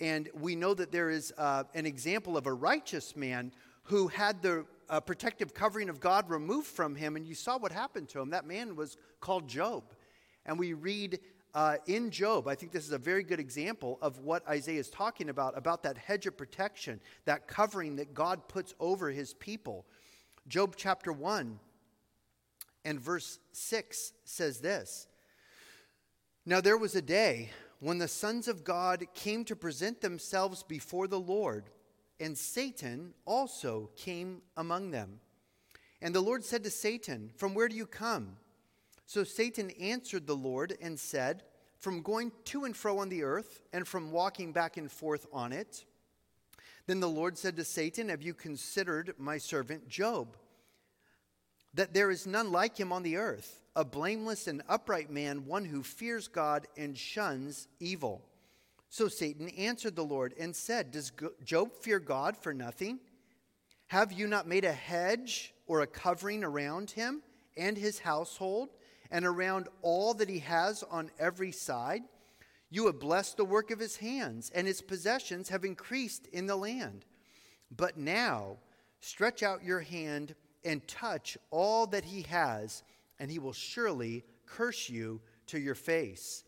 [0.00, 3.52] And we know that there is uh, an example of a righteous man
[3.84, 7.72] who had the uh, protective covering of God removed from him, and you saw what
[7.72, 8.30] happened to him.
[8.30, 9.84] That man was called Job.
[10.46, 11.20] And we read
[11.54, 14.90] uh, in Job, I think this is a very good example of what Isaiah is
[14.90, 19.86] talking about, about that hedge of protection, that covering that God puts over his people.
[20.48, 21.58] Job chapter 1
[22.84, 25.06] and verse 6 says this
[26.44, 31.06] Now there was a day when the sons of God came to present themselves before
[31.06, 31.70] the Lord
[32.20, 35.20] and Satan also came among them.
[36.00, 38.36] And the Lord said to Satan, From where do you come?
[39.06, 41.42] So Satan answered the Lord and said,
[41.78, 45.52] From going to and fro on the earth, and from walking back and forth on
[45.52, 45.84] it.
[46.86, 50.36] Then the Lord said to Satan, Have you considered my servant Job?
[51.72, 55.64] That there is none like him on the earth, a blameless and upright man, one
[55.64, 58.22] who fears God and shuns evil.
[58.94, 61.10] So Satan answered the Lord and said, Does
[61.44, 63.00] Job fear God for nothing?
[63.88, 67.20] Have you not made a hedge or a covering around him
[67.56, 68.68] and his household
[69.10, 72.02] and around all that he has on every side?
[72.70, 76.54] You have blessed the work of his hands, and his possessions have increased in the
[76.54, 77.04] land.
[77.76, 78.58] But now
[79.00, 82.84] stretch out your hand and touch all that he has,
[83.18, 86.44] and he will surely curse you to your face.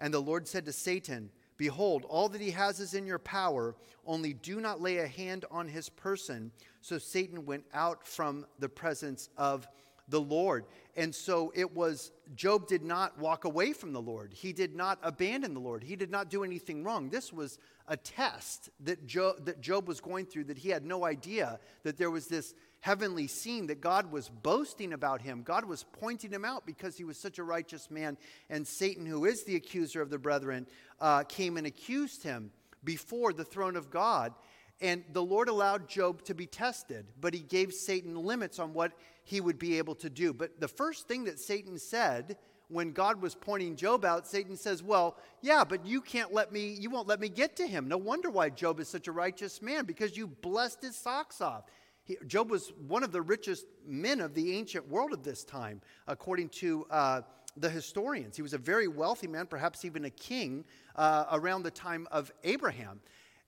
[0.00, 1.30] And the Lord said to Satan,
[1.64, 3.74] Behold, all that he has is in your power,
[4.06, 6.52] only do not lay a hand on his person.
[6.82, 9.66] So Satan went out from the presence of
[10.08, 10.64] the Lord.
[10.96, 14.32] And so it was, Job did not walk away from the Lord.
[14.32, 15.82] He did not abandon the Lord.
[15.82, 17.08] He did not do anything wrong.
[17.08, 21.04] This was a test that Job, that Job was going through that he had no
[21.04, 25.42] idea that there was this heavenly scene that God was boasting about him.
[25.42, 28.16] God was pointing him out because he was such a righteous man.
[28.50, 30.66] And Satan, who is the accuser of the brethren,
[31.00, 32.50] uh, came and accused him
[32.84, 34.34] before the throne of God.
[34.80, 38.92] And the Lord allowed Job to be tested, but he gave Satan limits on what
[39.24, 40.32] he would be able to do.
[40.32, 42.36] But the first thing that Satan said
[42.68, 46.76] when God was pointing Job out, Satan says, Well, yeah, but you can't let me,
[46.78, 47.88] you won't let me get to him.
[47.88, 51.64] No wonder why Job is such a righteous man, because you blessed his socks off.
[52.04, 55.80] He, Job was one of the richest men of the ancient world of this time,
[56.06, 57.20] according to uh,
[57.56, 58.36] the historians.
[58.36, 60.64] He was a very wealthy man, perhaps even a king,
[60.96, 63.00] uh, around the time of Abraham.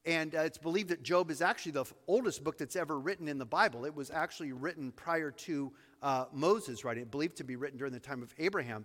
[0.07, 3.39] And uh, it's believed that Job is actually the oldest book that's ever written in
[3.39, 3.85] the Bible.
[3.85, 7.93] It was actually written prior to uh, Moses writing it, believed to be written during
[7.93, 8.85] the time of Abraham.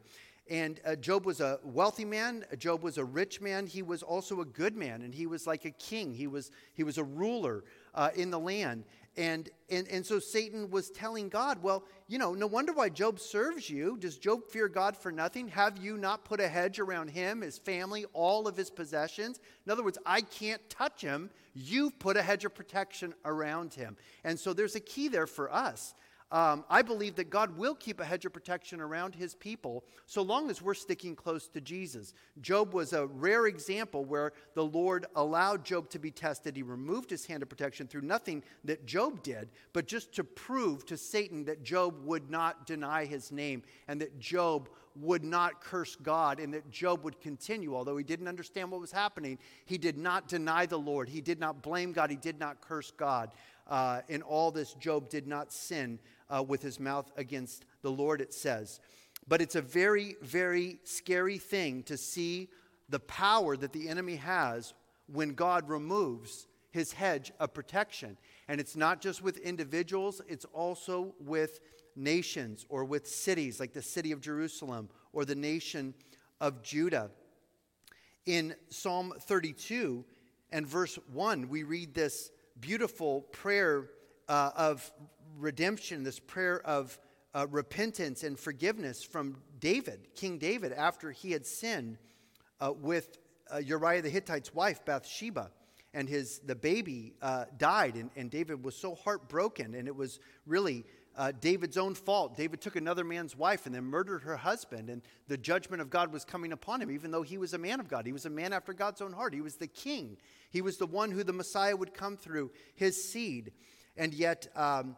[0.50, 2.44] And uh, Job was a wealthy man.
[2.58, 3.68] Job was a rich man.
[3.68, 6.12] He was also a good man, and he was like a king.
[6.12, 8.84] He was, he was a ruler uh, in the land.
[9.18, 13.20] And, and, and so Satan was telling God, well, you know, no wonder why Job
[13.20, 13.98] serves you.
[13.98, 15.50] Does Job fear God for nothing?
[15.50, 19.42] Have you not put a hedge around him, his family, all of his possessions?
[19.66, 21.30] In other words, I can't touch him.
[21.54, 23.98] You've put a hedge of protection around him.
[24.24, 25.94] And so there's a key there for us.
[26.32, 30.22] Um, I believe that God will keep a hedge of protection around his people so
[30.22, 32.14] long as we're sticking close to Jesus.
[32.40, 36.56] Job was a rare example where the Lord allowed Job to be tested.
[36.56, 40.86] He removed his hand of protection through nothing that Job did, but just to prove
[40.86, 45.96] to Satan that Job would not deny his name and that Job would not curse
[45.98, 47.76] God and that Job would continue.
[47.76, 51.10] Although he didn't understand what was happening, he did not deny the Lord.
[51.10, 52.10] He did not blame God.
[52.10, 53.32] He did not curse God.
[53.68, 56.00] Uh, in all this, Job did not sin
[56.34, 58.80] uh, with his mouth against the Lord, it says.
[59.28, 62.50] But it's a very, very scary thing to see
[62.90, 64.74] the power that the enemy has
[65.08, 68.18] when God removes his hedge of protection.
[68.48, 71.60] And it's not just with individuals, it's also with
[71.96, 75.94] nations or with cities like the city of Jerusalem or the nation
[76.40, 77.12] of Judah.
[78.26, 80.06] In Psalm 32
[80.52, 83.90] and verse 1, we read this beautiful prayer
[84.30, 84.92] uh, of
[85.38, 86.98] redemption, this prayer of
[87.34, 91.98] uh, repentance and forgiveness from David, King David, after he had sinned
[92.60, 93.18] uh, with
[93.54, 95.52] uh, Uriah the Hittite's wife, Bathsheba.
[95.94, 100.20] And his, the baby uh, died, and, and David was so heartbroken, and it was
[100.46, 100.86] really
[101.18, 102.38] uh, David's own fault.
[102.38, 106.14] David took another man's wife and then murdered her husband, and the judgment of God
[106.14, 108.06] was coming upon him, even though he was a man of God.
[108.06, 109.34] He was a man after God's own heart.
[109.34, 110.18] He was the king,
[110.50, 113.52] he was the one who the Messiah would come through, his seed.
[113.98, 114.96] And yet, um,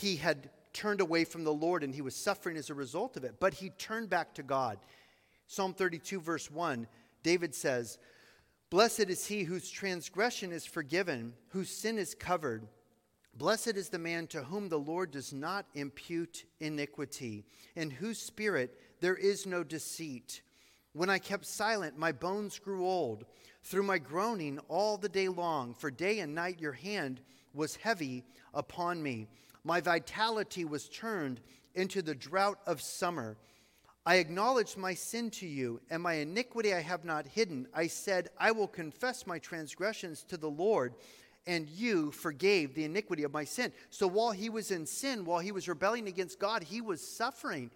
[0.00, 3.24] he had turned away from the Lord and he was suffering as a result of
[3.24, 3.36] it.
[3.40, 4.78] But he turned back to God.
[5.46, 6.86] Psalm 32, verse 1,
[7.22, 7.98] David says,
[8.70, 12.68] Blessed is he whose transgression is forgiven, whose sin is covered.
[13.34, 18.78] Blessed is the man to whom the Lord does not impute iniquity, in whose spirit
[19.00, 20.42] there is no deceit.
[20.92, 23.24] When I kept silent, my bones grew old
[23.62, 27.20] through my groaning all the day long, for day and night your hand
[27.54, 29.26] was heavy upon me.
[29.64, 31.40] My vitality was turned
[31.74, 33.36] into the drought of summer.
[34.06, 37.68] I acknowledged my sin to you, and my iniquity I have not hidden.
[37.74, 40.94] I said, I will confess my transgressions to the Lord,
[41.46, 43.72] and you forgave the iniquity of my sin.
[43.90, 47.70] So while he was in sin, while he was rebelling against God, he was suffering.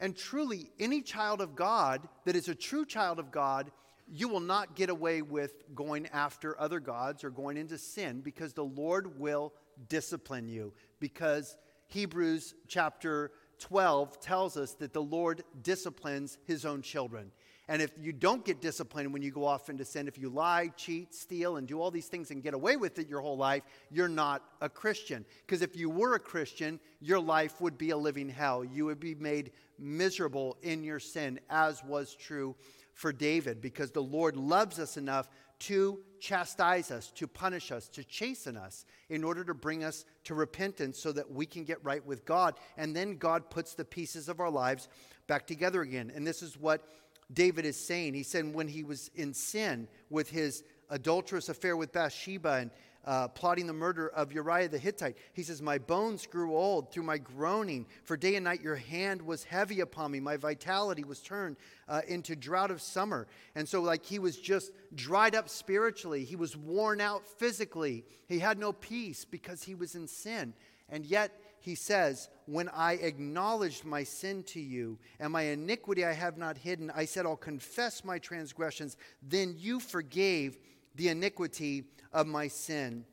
[0.00, 3.70] And truly, any child of God that is a true child of God,
[4.06, 8.52] you will not get away with going after other gods or going into sin because
[8.52, 9.54] the Lord will
[9.88, 17.30] discipline you because Hebrews chapter 12 tells us that the Lord disciplines his own children.
[17.66, 20.70] And if you don't get disciplined when you go off into sin, if you lie,
[20.76, 23.62] cheat, steal, and do all these things and get away with it your whole life,
[23.90, 25.24] you're not a Christian.
[25.46, 28.64] Because if you were a Christian, your life would be a living hell.
[28.64, 32.54] You would be made miserable in your sin, as was true
[32.92, 35.28] for David, because the Lord loves us enough
[35.64, 40.34] to chastise us, to punish us, to chasten us in order to bring us to
[40.34, 42.54] repentance so that we can get right with God.
[42.76, 44.88] And then God puts the pieces of our lives
[45.26, 46.12] back together again.
[46.14, 46.86] And this is what
[47.32, 48.12] David is saying.
[48.12, 52.70] He said when he was in sin with his adulterous affair with Bathsheba and
[53.04, 55.16] uh, plotting the murder of Uriah the Hittite.
[55.32, 59.20] He says, My bones grew old through my groaning, for day and night your hand
[59.22, 60.20] was heavy upon me.
[60.20, 61.56] My vitality was turned
[61.88, 63.26] uh, into drought of summer.
[63.54, 68.04] And so, like, he was just dried up spiritually, he was worn out physically.
[68.26, 70.54] He had no peace because he was in sin.
[70.88, 71.32] And yet,
[71.64, 76.58] he says, When I acknowledged my sin to you and my iniquity I have not
[76.58, 78.98] hidden, I said, I'll confess my transgressions.
[79.22, 80.58] Then you forgave
[80.94, 83.04] the iniquity of my sin.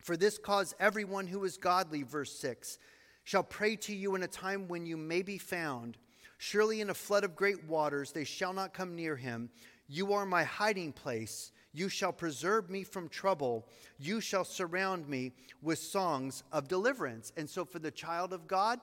[0.00, 2.78] For this cause, everyone who is godly, verse 6,
[3.24, 5.96] shall pray to you in a time when you may be found.
[6.38, 9.48] Surely in a flood of great waters they shall not come near him.
[9.88, 11.52] You are my hiding place.
[11.72, 13.66] You shall preserve me from trouble.
[13.98, 15.32] You shall surround me
[15.62, 17.32] with songs of deliverance.
[17.36, 18.80] And so, for the child of God,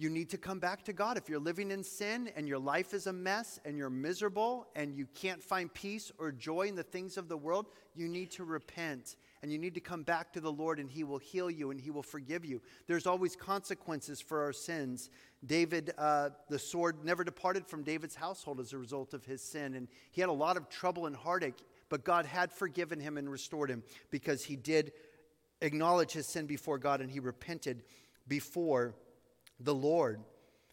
[0.00, 1.18] you need to come back to God.
[1.18, 4.94] If you're living in sin and your life is a mess and you're miserable and
[4.94, 8.44] you can't find peace or joy in the things of the world, you need to
[8.44, 11.72] repent and you need to come back to the Lord and He will heal you
[11.72, 12.62] and He will forgive you.
[12.86, 15.10] There's always consequences for our sins.
[15.44, 19.74] David, uh, the sword never departed from David's household as a result of his sin,
[19.74, 23.30] and he had a lot of trouble and heartache, but God had forgiven him and
[23.30, 24.92] restored him because he did
[25.60, 27.82] acknowledge his sin before God and he repented
[28.28, 28.94] before
[29.60, 30.20] the Lord.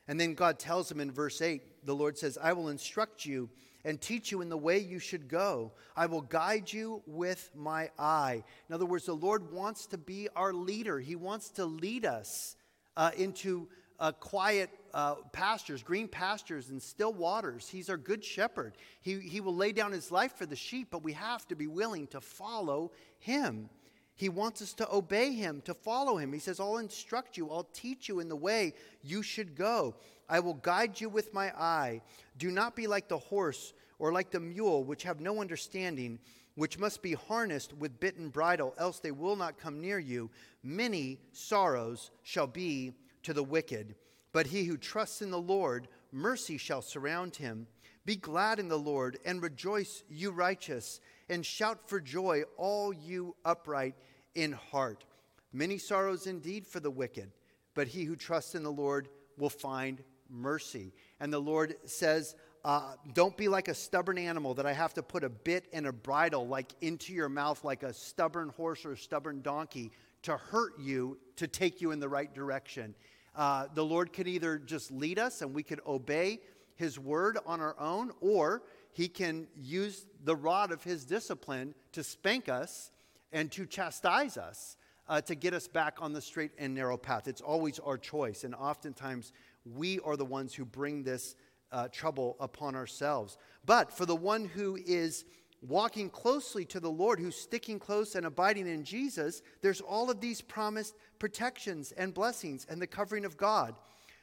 [0.08, 3.50] And then God tells him in verse 8, the Lord says, I will instruct you
[3.84, 5.72] and teach you in the way you should go.
[5.96, 8.44] I will guide you with my eye.
[8.68, 12.56] In other words, the Lord wants to be our leader, He wants to lead us
[12.98, 13.68] uh, into
[14.00, 17.70] uh, quiet uh, pastures, green pastures, and still waters.
[17.70, 18.76] He's our good shepherd.
[19.02, 21.68] He, he will lay down His life for the sheep, but we have to be
[21.68, 23.70] willing to follow Him.
[24.16, 26.32] He wants us to obey him, to follow him.
[26.32, 29.96] He says, I'll instruct you, I'll teach you in the way you should go.
[30.30, 32.02] I will guide you with my eye.
[32.38, 36.20] Do not be like the horse or like the mule, which have no understanding,
[36.56, 40.32] which must be harnessed with bit and bridle, else they will not come near you.
[40.64, 42.94] Many sorrows shall be
[43.24, 43.96] to the wicked.
[44.32, 47.68] But he who trusts in the Lord, mercy shall surround him.
[48.06, 53.36] Be glad in the Lord and rejoice, you righteous and shout for joy, all you
[53.44, 53.96] upright
[54.36, 55.06] in heart.
[55.52, 57.32] Many sorrows indeed for the wicked,
[57.74, 60.94] but he who trusts in the Lord will find mercy.
[61.20, 65.04] And the Lord says, uh, Don't be like a stubborn animal that I have to
[65.04, 68.94] put a bit and a bridle like into your mouth, like a stubborn horse or
[68.94, 69.92] a stubborn donkey,
[70.24, 72.96] to hurt you, to take you in the right direction.
[73.36, 76.40] Uh, the Lord can either just lead us and we could obey
[76.76, 78.64] his word on our own, or
[78.96, 82.92] he can use the rod of his discipline to spank us
[83.34, 84.78] and to chastise us
[85.10, 87.28] uh, to get us back on the straight and narrow path.
[87.28, 88.46] It's always our choice.
[88.46, 89.34] And oftentimes,
[89.66, 91.36] we are the ones who bring this
[91.74, 93.38] uh, trouble upon ourselves.
[93.66, 95.26] But for the one who is
[95.62, 100.22] walking closely to the Lord, who's sticking close and abiding in Jesus, there's all of
[100.22, 103.76] these promised protections and blessings and the covering of God.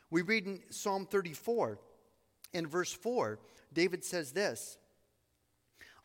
[0.09, 1.79] We read in Psalm 34
[2.55, 3.39] in verse 4
[3.73, 4.79] David says this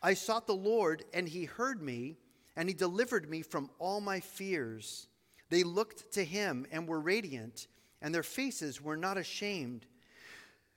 [0.02, 2.18] I sought the Lord, and he heard me,
[2.56, 5.08] and he delivered me from all my fears.
[5.50, 7.68] They looked to him and were radiant,
[8.02, 9.86] and their faces were not ashamed.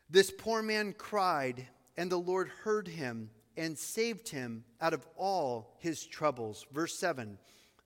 [0.10, 1.68] This poor man cried,
[1.98, 6.66] and the Lord heard him and saved him out of all his troubles.
[6.72, 7.38] Verse 7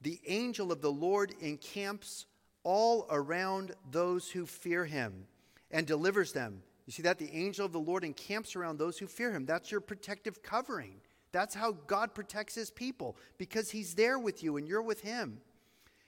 [0.01, 2.25] The angel of the Lord encamps
[2.63, 5.27] all around those who fear him
[5.71, 6.63] and delivers them.
[6.85, 7.17] You see that?
[7.17, 9.45] The angel of the Lord encamps around those who fear him.
[9.45, 11.01] That's your protective covering.
[11.31, 15.41] That's how God protects his people, because he's there with you and you're with him.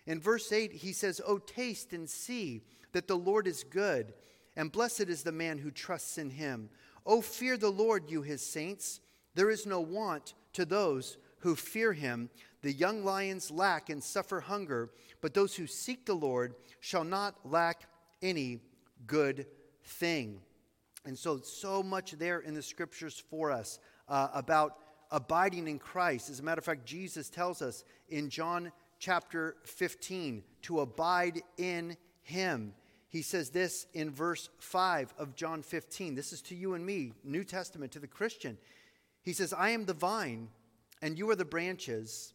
[0.06, 2.62] In verse 8, he says, Oh, taste and see
[2.94, 4.14] that the Lord is good,
[4.56, 6.70] and blessed is the man who trusts in him.
[7.06, 9.02] Oh, fear the Lord, you his saints.
[9.36, 12.30] There is no want to those who fear him.
[12.62, 17.36] The young lions lack and suffer hunger, but those who seek the Lord shall not
[17.44, 17.84] lack
[18.22, 18.62] any
[19.06, 19.46] good
[19.84, 20.42] thing.
[21.06, 24.78] And so, so much there in the scriptures for us uh, about
[25.12, 26.30] abiding in Christ.
[26.30, 31.98] As a matter of fact, Jesus tells us in John chapter 15 to abide in
[32.24, 32.74] Him.
[33.10, 36.16] He says this in verse 5 of John 15.
[36.16, 38.58] This is to you and me, New Testament, to the Christian.
[39.22, 40.50] He says, I am the vine,
[41.02, 42.34] and you are the branches.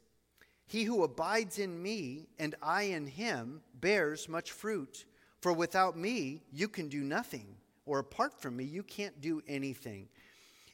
[0.66, 5.04] He who abides in me, and I in him, bears much fruit.
[5.40, 7.56] For without me, you can do nothing
[7.86, 10.08] or apart from me, you can't do anything.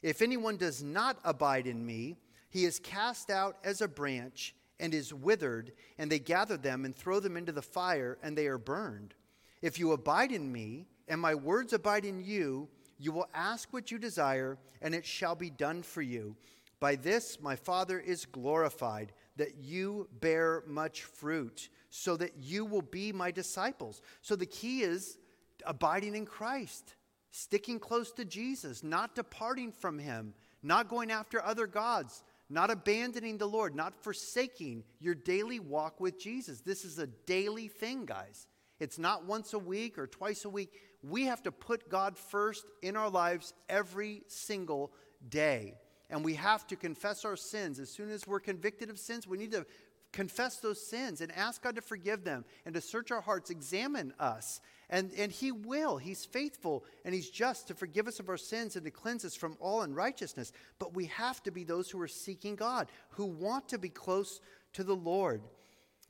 [0.01, 2.17] If anyone does not abide in me,
[2.49, 6.95] he is cast out as a branch and is withered, and they gather them and
[6.95, 9.13] throw them into the fire, and they are burned.
[9.61, 13.91] If you abide in me, and my words abide in you, you will ask what
[13.91, 16.35] you desire, and it shall be done for you.
[16.79, 22.81] By this my Father is glorified, that you bear much fruit, so that you will
[22.81, 24.01] be my disciples.
[24.21, 25.17] So the key is
[25.65, 26.95] abiding in Christ
[27.31, 33.37] sticking close to Jesus, not departing from him, not going after other gods, not abandoning
[33.37, 36.61] the Lord, not forsaking your daily walk with Jesus.
[36.61, 38.47] This is a daily thing, guys.
[38.79, 40.73] It's not once a week or twice a week.
[41.03, 44.91] We have to put God first in our lives every single
[45.27, 45.75] day.
[46.09, 47.79] And we have to confess our sins.
[47.79, 49.65] As soon as we're convicted of sins, we need to
[50.11, 54.13] confess those sins and ask God to forgive them and to search our hearts, examine
[54.19, 54.59] us.
[54.89, 55.97] And, and He will.
[55.97, 59.35] He's faithful and He's just to forgive us of our sins and to cleanse us
[59.35, 60.51] from all unrighteousness.
[60.79, 64.41] But we have to be those who are seeking God, who want to be close
[64.73, 65.41] to the Lord.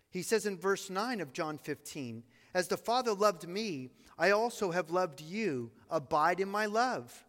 [0.10, 2.24] He says in verse 9 of John 15,
[2.54, 5.72] As the Father loved me, I also have loved you.
[5.90, 7.26] Abide in my love.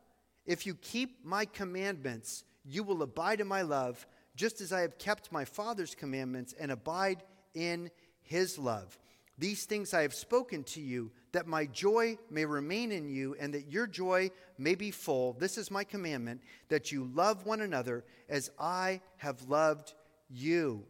[0.46, 4.98] If you keep my commandments, you will abide in my love, just as I have
[4.98, 7.22] kept my Father's commandments and abide
[7.54, 7.90] in
[8.22, 8.98] his love.
[9.40, 13.54] These things I have spoken to you, that my joy may remain in you, and
[13.54, 15.32] that your joy may be full.
[15.32, 19.94] This is my commandment, that you love one another as I have loved
[20.28, 20.84] you.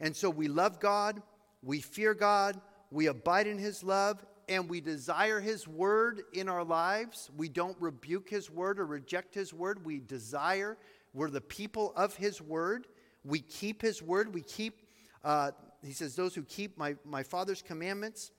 [0.00, 1.22] And so we love God,
[1.62, 6.62] we fear God, we abide in his love, and we desire his word in our
[6.62, 7.30] lives.
[7.34, 9.82] We don't rebuke his word or reject his word.
[9.82, 10.76] We desire,
[11.14, 12.86] we're the people of his word.
[13.24, 14.34] We keep his word.
[14.34, 14.82] We keep
[15.24, 15.52] uh,
[15.86, 18.30] he says, Those who keep my, my Father's commandments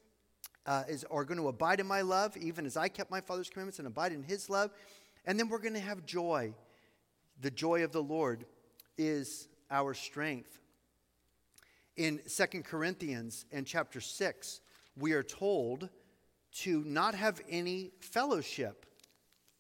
[0.66, 3.50] uh, is, are going to abide in my love, even as I kept my Father's
[3.50, 4.72] commandments and abide in his love.
[5.26, 6.54] And then we're going to have joy.
[7.42, 8.46] The joy of the Lord
[8.98, 10.60] is our strength.
[11.98, 14.62] In Second Corinthians and chapter 6,
[14.98, 15.90] we are told
[16.60, 18.86] to not have any fellowship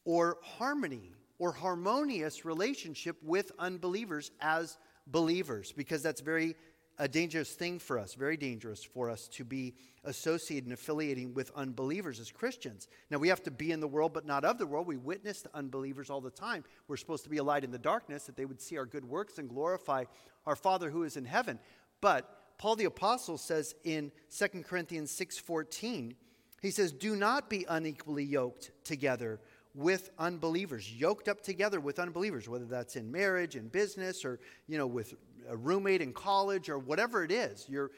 [0.05, 4.77] or harmony or harmonious relationship with unbelievers as
[5.07, 6.55] believers because that's very
[6.97, 9.73] a dangerous thing for us, very dangerous for us to be
[10.05, 12.87] associated and affiliating with unbelievers as Christians.
[13.09, 14.87] Now, we have to be in the world, but not of the world.
[14.87, 16.63] We witness to unbelievers all the time.
[16.87, 19.05] We're supposed to be a light in the darkness that they would see our good
[19.05, 20.05] works and glorify
[20.45, 21.59] our Father who is in heaven.
[22.01, 26.15] But Paul the Apostle says in 2 Corinthians 6:14,
[26.61, 29.39] he says, Do not be unequally yoked together
[29.73, 34.77] with unbelievers, yoked up together with unbelievers, whether that's in marriage, in business, or you
[34.77, 35.13] know, with
[35.49, 37.65] a roommate in college or whatever it is.
[37.69, 37.91] You're,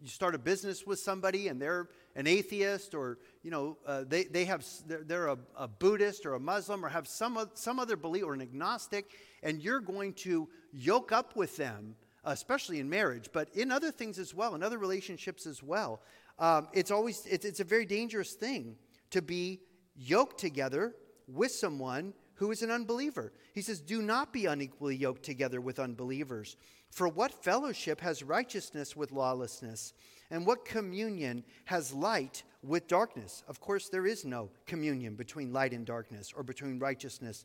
[0.00, 4.24] you start a business with somebody and they're an atheist or, you know, uh, they,
[4.24, 7.96] they have, they're, they're a, a, Buddhist or a Muslim or have some, some other
[7.96, 9.10] belief or an agnostic,
[9.42, 11.94] and you're going to yoke up with them,
[12.24, 16.00] especially in marriage, but in other things as well, in other relationships as well.
[16.38, 18.76] Um, it's always, it's, it's a very dangerous thing
[19.10, 19.60] to be
[19.96, 20.94] yoked together
[21.26, 23.32] with someone who is an unbeliever.
[23.52, 26.56] He says, Do not be unequally yoked together with unbelievers.
[26.90, 29.92] For what fellowship has righteousness with lawlessness?
[30.30, 33.42] And what communion has light with darkness?
[33.48, 37.44] Of course, there is no communion between light and darkness or between righteousness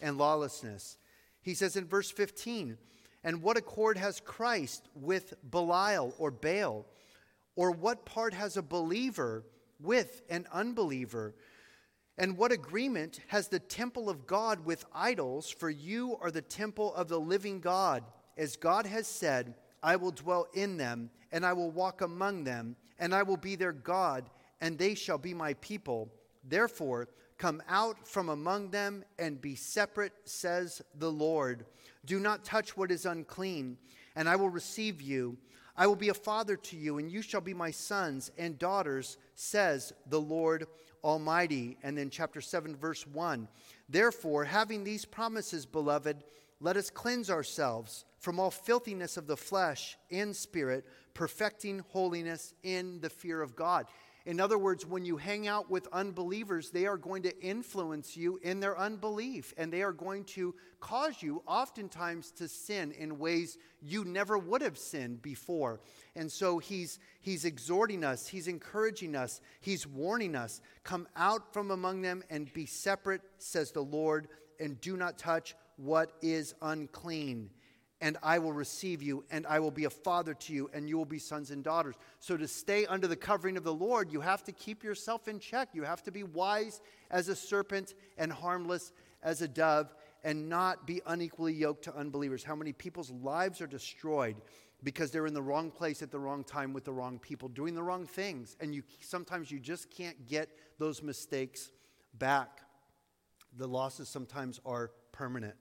[0.00, 0.98] and lawlessness.
[1.42, 2.76] He says in verse 15,
[3.22, 6.86] And what accord has Christ with Belial or Baal?
[7.56, 9.44] Or what part has a believer
[9.80, 11.34] with an unbeliever?
[12.16, 15.50] And what agreement has the temple of God with idols?
[15.50, 18.04] For you are the temple of the living God.
[18.36, 22.76] As God has said, I will dwell in them, and I will walk among them,
[22.98, 24.30] and I will be their God,
[24.60, 26.10] and they shall be my people.
[26.42, 27.08] Therefore,
[27.38, 31.66] come out from among them and be separate, says the Lord.
[32.04, 33.76] Do not touch what is unclean,
[34.16, 35.36] and I will receive you.
[35.76, 39.18] I will be a father to you, and you shall be my sons and daughters,
[39.34, 40.66] says the Lord
[41.02, 41.76] Almighty.
[41.82, 43.48] And then, chapter 7, verse 1.
[43.88, 46.22] Therefore, having these promises, beloved,
[46.64, 53.02] let us cleanse ourselves from all filthiness of the flesh and spirit, perfecting holiness in
[53.02, 53.84] the fear of God.
[54.24, 58.40] In other words, when you hang out with unbelievers, they are going to influence you
[58.42, 63.58] in their unbelief, and they are going to cause you oftentimes to sin in ways
[63.82, 65.80] you never would have sinned before.
[66.16, 71.70] And so he's, he's exhorting us, he's encouraging us, he's warning us come out from
[71.70, 77.50] among them and be separate, says the Lord, and do not touch what is unclean
[78.04, 80.98] and I will receive you, and I will be a father to you, and you
[80.98, 81.94] will be sons and daughters.
[82.18, 85.38] So, to stay under the covering of the Lord, you have to keep yourself in
[85.38, 85.70] check.
[85.72, 90.86] You have to be wise as a serpent and harmless as a dove, and not
[90.86, 92.44] be unequally yoked to unbelievers.
[92.44, 94.36] How many people's lives are destroyed
[94.82, 97.74] because they're in the wrong place at the wrong time with the wrong people, doing
[97.74, 101.70] the wrong things, and you sometimes you just can't get those mistakes
[102.18, 102.60] back.
[103.56, 105.54] The losses sometimes are permanent.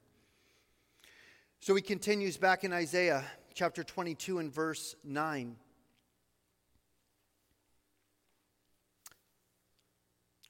[1.63, 5.55] So he continues back in Isaiah chapter 22 and verse 9.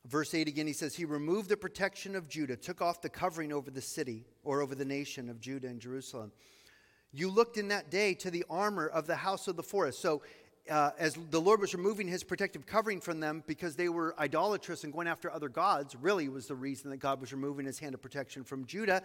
[0.07, 3.53] Verse 8 again, he says, He removed the protection of Judah, took off the covering
[3.53, 6.31] over the city or over the nation of Judah and Jerusalem.
[7.11, 10.01] You looked in that day to the armor of the house of the forest.
[10.01, 10.23] So,
[10.67, 14.83] uh, as the Lord was removing his protective covering from them because they were idolatrous
[14.83, 17.93] and going after other gods, really was the reason that God was removing his hand
[17.93, 19.03] of protection from Judah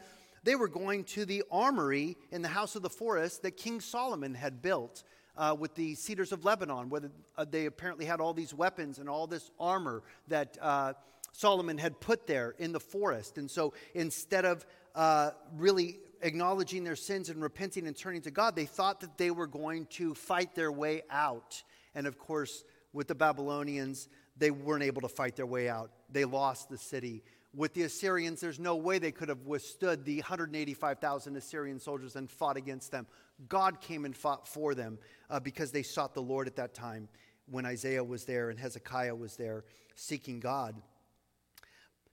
[0.49, 4.33] they were going to the armory in the house of the forest that King Solomon
[4.33, 5.05] had built
[5.37, 7.03] uh, with the cedars of Lebanon, where
[7.37, 10.95] uh, they apparently had all these weapons and all this armor that uh,
[11.33, 13.37] Solomon had put there in the forest.
[13.37, 18.57] And so instead of uh, really acknowledging their sins and repenting and turning to God,
[18.57, 21.63] they thought that they were going to fight their way out.
[21.95, 25.91] And of course, with the Babylonians, they weren't able to fight their way out.
[26.11, 27.23] They lost the city.
[27.59, 32.31] With the Assyrians, there's no way they could have withstood the 185,000 Assyrian soldiers and
[32.31, 33.05] fought against them.
[33.49, 34.97] God came and fought for them
[35.29, 37.09] uh, because they sought the Lord at that time
[37.51, 39.65] when Isaiah was there and Hezekiah was there
[39.97, 40.77] seeking God.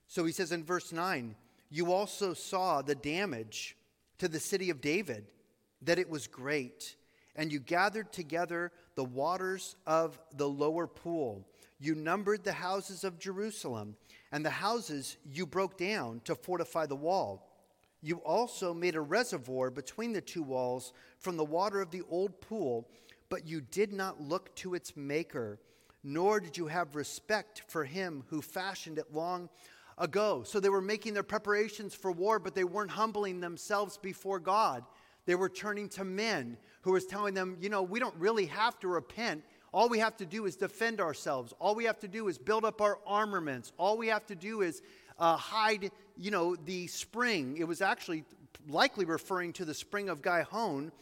[0.08, 1.36] So he says in verse 9,
[1.70, 3.78] You also saw the damage
[4.18, 5.28] to the city of David,
[5.84, 6.96] that it was great,
[7.36, 11.48] and you gathered together the waters of the lower pool.
[11.80, 13.96] You numbered the houses of Jerusalem,
[14.36, 17.48] and the houses you broke down to fortify the wall.
[18.02, 22.42] You also made a reservoir between the two walls from the water of the old
[22.42, 22.90] pool,
[23.30, 25.58] but you did not look to its maker,
[26.04, 29.48] nor did you have respect for him who fashioned it long
[29.98, 30.44] ago.
[30.44, 34.84] So they were making their preparations for war, but they weren't humbling themselves before God.
[35.26, 38.78] They were turning to men who was telling them, you know, we don't really have
[38.82, 39.46] to repent.
[39.76, 41.54] All we have to do is defend ourselves.
[41.60, 43.74] All we have to do is build up our armaments.
[43.78, 44.82] All we have to do is
[45.20, 47.58] uh, hide, you know, the spring.
[47.58, 48.24] It was actually
[48.70, 50.94] likely referring to the spring of Gihon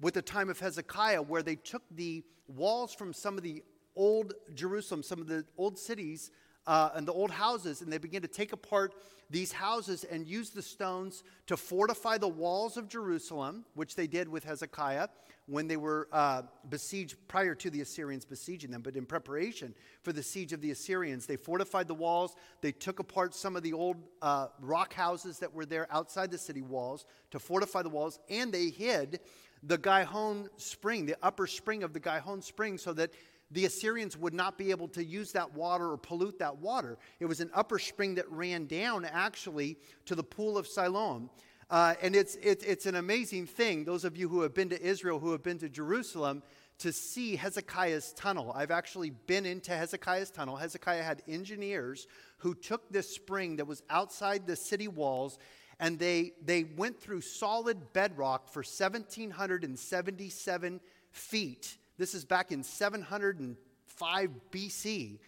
[0.00, 3.62] with the time of Hezekiah, where they took the walls from some of the
[3.94, 6.30] old Jerusalem, some of the old cities
[6.66, 8.94] uh, and the old houses, and they began to take apart
[9.30, 14.28] these houses and use the stones to fortify the walls of Jerusalem, which they did
[14.28, 15.08] with Hezekiah
[15.46, 18.80] when they were uh, besieged prior to the Assyrians besieging them.
[18.80, 22.34] But in preparation for the siege of the Assyrians, they fortified the walls.
[22.60, 26.38] They took apart some of the old uh, rock houses that were there outside the
[26.38, 29.20] city walls to fortify the walls, and they hid
[29.62, 33.10] the Gihon spring, the upper spring of the Gihon spring, so that
[33.50, 36.98] the Assyrians would not be able to use that water or pollute that water.
[37.20, 41.30] It was an upper spring that ran down actually to the pool of Siloam.
[41.70, 44.82] Uh, and it's, it's, it's an amazing thing, those of you who have been to
[44.82, 46.42] Israel, who have been to Jerusalem,
[46.78, 48.52] to see Hezekiah's tunnel.
[48.54, 50.56] I've actually been into Hezekiah's tunnel.
[50.56, 52.06] Hezekiah had engineers
[52.38, 55.38] who took this spring that was outside the city walls
[55.80, 60.80] and they, they went through solid bedrock for 1,777
[61.10, 65.18] feet this is back in 705 BC.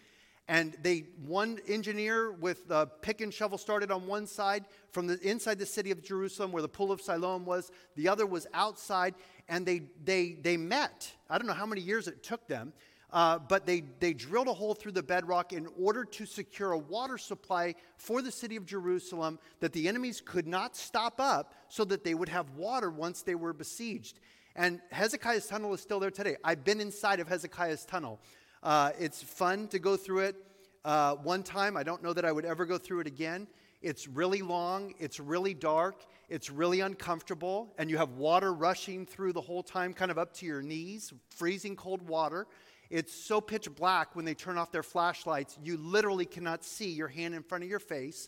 [0.49, 5.19] And they, one engineer with the pick and shovel started on one side from the
[5.19, 7.69] inside the city of Jerusalem where the pool of Siloam was.
[7.95, 9.15] The other was outside,
[9.49, 11.11] and they, they, they met.
[11.29, 12.71] I don't know how many years it took them,
[13.11, 16.77] uh, but they, they drilled a hole through the bedrock in order to secure a
[16.77, 21.83] water supply for the city of Jerusalem that the enemies could not stop up so
[21.83, 24.21] that they would have water once they were besieged.
[24.57, 26.35] And Hezekiah's tunnel is still there today.
[26.43, 28.19] I've been inside of Hezekiah's tunnel.
[28.63, 30.35] Uh, it's fun to go through it
[30.83, 31.77] uh, one time.
[31.77, 33.47] I don't know that I would ever go through it again.
[33.83, 39.33] It's really long, it's really dark, it's really uncomfortable, and you have water rushing through
[39.33, 42.47] the whole time, kind of up to your knees, freezing cold water.
[42.89, 47.09] It's so pitch black when they turn off their flashlights, you literally cannot see your
[47.09, 48.27] hand in front of your face.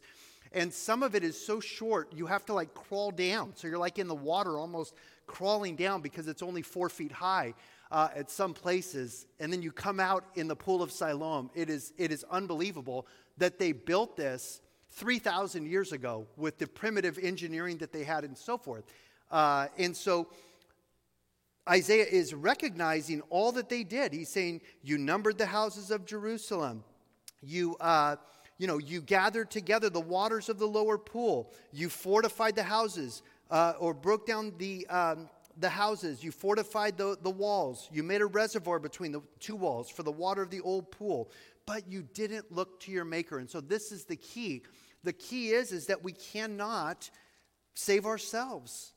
[0.52, 3.54] And some of it is so short, you have to like crawl down.
[3.56, 4.94] So you're like in the water almost
[5.30, 7.54] crawling down because it's only four feet high
[7.92, 11.50] uh, at some places, and then you come out in the pool of Siloam.
[11.54, 13.08] It is, it is unbelievable
[13.38, 14.60] that they built this
[14.92, 18.84] 3,000 years ago with the primitive engineering that they had and so forth.
[19.32, 20.28] Uh, and so
[21.70, 24.12] Isaiah is recognizing all that they did.
[24.12, 26.84] He's saying, You numbered the houses of Jerusalem.
[27.42, 28.16] You, uh,
[28.58, 31.54] you know, you gathered together the waters of the lower pool.
[31.72, 36.24] You fortified the houses uh, or broke down the, um, the houses.
[36.24, 37.90] You fortified the, the walls.
[37.92, 41.32] You made a reservoir between the two walls for the water of the old pool.
[41.66, 43.40] But you didn't look to your maker.
[43.40, 44.64] And so this is the key.
[45.04, 47.10] The key is, is that we cannot
[47.74, 48.94] save ourselves.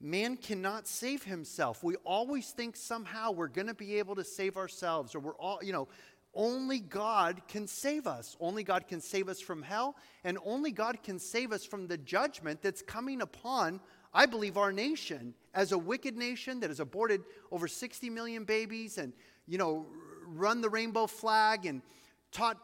[0.00, 1.82] Man cannot save himself.
[1.82, 5.60] We always think somehow we're going to be able to save ourselves, or we're all,
[5.62, 5.88] you know,
[6.34, 8.36] only God can save us.
[8.38, 11.96] Only God can save us from hell, and only God can save us from the
[11.96, 13.80] judgment that's coming upon
[14.16, 18.96] I believe our nation, as a wicked nation that has aborted over 60 million babies
[18.96, 19.12] and,
[19.46, 19.84] you know,
[20.26, 21.82] run the rainbow flag and
[22.32, 22.56] taught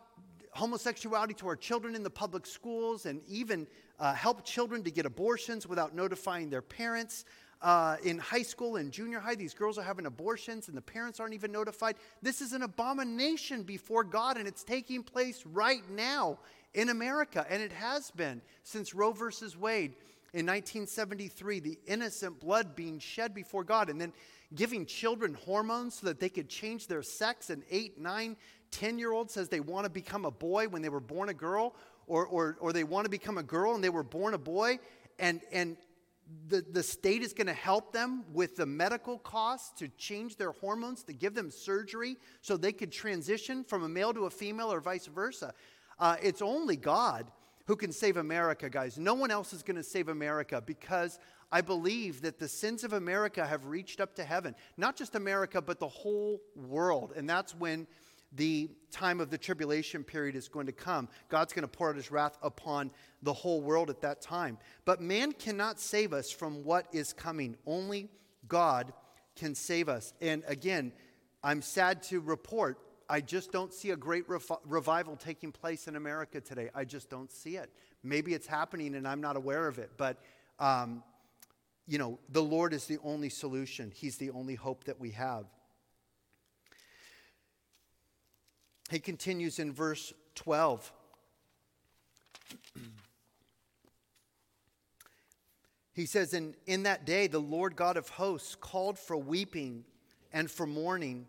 [0.52, 3.66] homosexuality to our children in the public schools and even
[4.00, 7.26] uh, helped children to get abortions without notifying their parents.
[7.60, 11.20] Uh, in high school and junior high, these girls are having abortions and the parents
[11.20, 11.96] aren't even notified.
[12.22, 16.38] This is an abomination before God, and it's taking place right now
[16.72, 19.92] in America, and it has been since Roe versus Wade
[20.34, 24.14] in 1973, the innocent blood being shed before God, and then
[24.54, 27.50] giving children hormones so that they could change their sex.
[27.50, 28.36] An eight, nine,
[28.70, 31.34] 10 year old says they want to become a boy when they were born a
[31.34, 31.74] girl,
[32.06, 34.78] or, or, or they want to become a girl and they were born a boy.
[35.18, 35.76] And, and
[36.48, 40.52] the, the state is going to help them with the medical costs to change their
[40.52, 44.72] hormones, to give them surgery so they could transition from a male to a female
[44.72, 45.52] or vice versa.
[45.98, 47.30] Uh, it's only God
[47.66, 48.98] who can save America, guys.
[48.98, 51.18] No one else is going to save America because
[51.50, 54.54] I believe that the sins of America have reached up to heaven.
[54.76, 57.12] Not just America, but the whole world.
[57.14, 57.86] And that's when
[58.34, 61.08] the time of the tribulation period is going to come.
[61.28, 62.90] God's going to pour out his wrath upon
[63.22, 64.58] the whole world at that time.
[64.84, 67.56] But man cannot save us from what is coming.
[67.66, 68.08] Only
[68.48, 68.92] God
[69.36, 70.14] can save us.
[70.20, 70.92] And again,
[71.44, 72.78] I'm sad to report,
[73.12, 76.70] I just don't see a great rev- revival taking place in America today.
[76.74, 77.70] I just don't see it.
[78.02, 79.90] Maybe it's happening and I'm not aware of it.
[79.98, 80.16] But,
[80.58, 81.02] um,
[81.86, 85.44] you know, the Lord is the only solution, He's the only hope that we have.
[88.90, 90.90] He continues in verse 12.
[95.92, 99.84] he says, in, in that day, the Lord God of hosts called for weeping
[100.32, 101.26] and for mourning,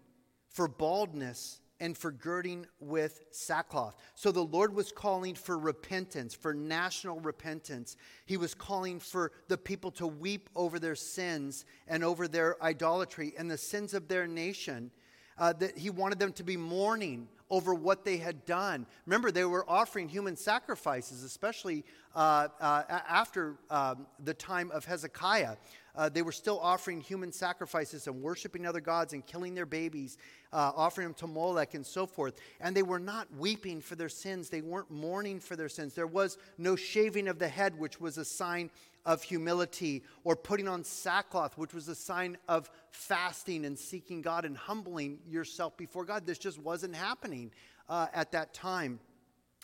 [0.47, 3.97] for baldness and for girding with sackcloth.
[4.15, 7.97] So the Lord was calling for repentance, for national repentance.
[8.25, 13.33] He was calling for the people to weep over their sins and over their idolatry
[13.37, 14.91] and the sins of their nation.
[15.37, 18.85] Uh, that he wanted them to be mourning over what they had done.
[19.05, 21.83] Remember, they were offering human sacrifices, especially
[22.15, 25.55] uh, uh, after um, the time of Hezekiah.
[25.95, 30.17] Uh, they were still offering human sacrifices and worshiping other gods and killing their babies,
[30.51, 32.39] uh, offering them to Molech and so forth.
[32.59, 34.49] And they were not weeping for their sins.
[34.49, 35.93] They weren't mourning for their sins.
[35.93, 38.71] There was no shaving of the head, which was a sign
[39.05, 44.45] of humility, or putting on sackcloth, which was a sign of fasting and seeking God
[44.45, 46.25] and humbling yourself before God.
[46.25, 47.51] This just wasn't happening
[47.89, 48.99] uh, at that time.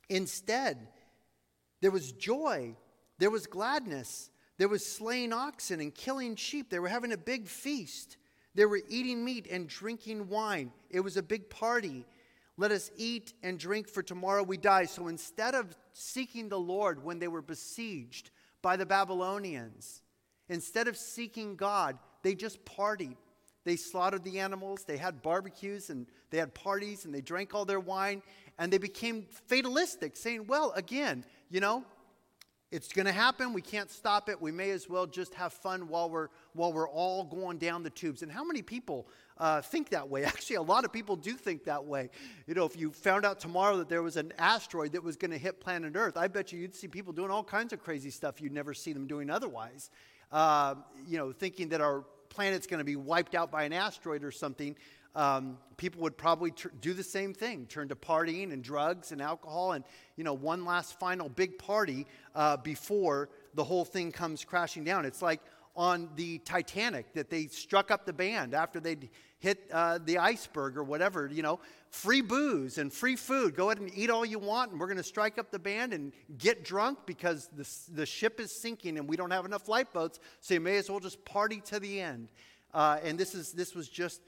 [0.09, 0.87] Instead,
[1.81, 2.75] there was joy,
[3.17, 6.69] there was gladness, there was slaying oxen and killing sheep.
[6.69, 8.17] They were having a big feast.
[8.55, 10.73] They were eating meat and drinking wine.
[10.89, 12.05] It was a big party.
[12.57, 14.83] Let us eat and drink, for tomorrow we die.
[14.83, 18.31] So instead of seeking the Lord when they were besieged
[18.61, 20.01] by the Babylonians,
[20.47, 23.17] instead of seeking God, they just partied.
[23.65, 27.65] They slaughtered the animals, they had barbecues, and they had parties, and they drank all
[27.65, 28.21] their wine,
[28.57, 31.83] and they became fatalistic, saying, Well, again, you know,
[32.71, 33.53] it's going to happen.
[33.53, 34.39] We can't stop it.
[34.39, 37.89] We may as well just have fun while we're, while we're all going down the
[37.89, 38.21] tubes.
[38.21, 39.07] And how many people
[39.39, 40.23] uh, think that way?
[40.25, 42.09] Actually, a lot of people do think that way.
[42.45, 45.31] You know, if you found out tomorrow that there was an asteroid that was going
[45.31, 48.11] to hit planet Earth, I bet you you'd see people doing all kinds of crazy
[48.11, 49.89] stuff you'd never see them doing otherwise.
[50.31, 50.75] Uh,
[51.07, 54.31] you know, thinking that our planet's going to be wiped out by an asteroid or
[54.31, 54.75] something
[55.15, 59.21] um, people would probably tr- do the same thing turn to partying and drugs and
[59.21, 59.83] alcohol and
[60.15, 62.05] you know one last final big party
[62.35, 65.05] uh, before the whole thing comes crashing down.
[65.05, 65.41] It's like
[65.75, 70.77] on the titanic that they struck up the band after they'd hit uh, the iceberg
[70.77, 73.55] or whatever you know free booze and free food.
[73.55, 75.91] Go ahead and eat all you want and we're going to strike up the band
[75.91, 80.19] and get drunk because the, the ship is sinking and we don't have enough lifeboats
[80.39, 82.29] so you may as well just party to the end.
[82.71, 84.21] Uh, and this is this was just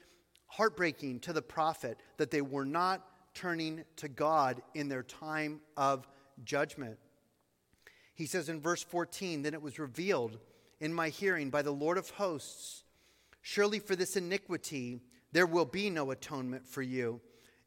[0.52, 3.02] heartbreaking to the prophet that they were not
[3.34, 6.06] turning to God in their time of
[6.44, 6.98] judgment.
[8.14, 10.38] He says in verse 14, Then it was revealed
[10.78, 12.84] in my hearing by the Lord of hosts,
[13.40, 15.00] Surely for this iniquity
[15.32, 17.20] there will be no atonement for you,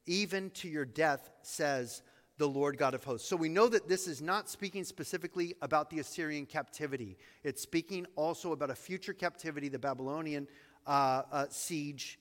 [0.05, 2.03] even to your death, says
[2.38, 3.27] the Lord God of hosts.
[3.27, 7.17] So we know that this is not speaking specifically about the Assyrian captivity.
[7.43, 10.47] It's speaking also about a future captivity, the Babylonian
[10.86, 12.19] uh, uh, siege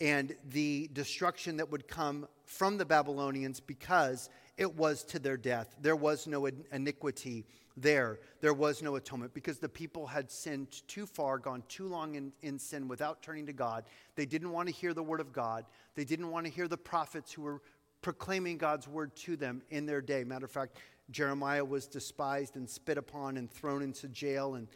[0.00, 5.76] and the destruction that would come from the Babylonians because it was to their death.
[5.80, 7.46] There was no iniquity
[7.76, 8.18] there.
[8.40, 12.32] There was no atonement because the people had sinned too far, gone too long in,
[12.42, 13.84] in sin without turning to God.
[14.16, 15.64] They didn't want to hear the word of God.
[15.94, 17.62] They didn't want to hear the prophets who were
[18.02, 20.24] proclaiming God's word to them in their day.
[20.24, 20.78] Matter of fact,
[21.10, 24.68] Jeremiah was despised and spit upon and thrown into jail and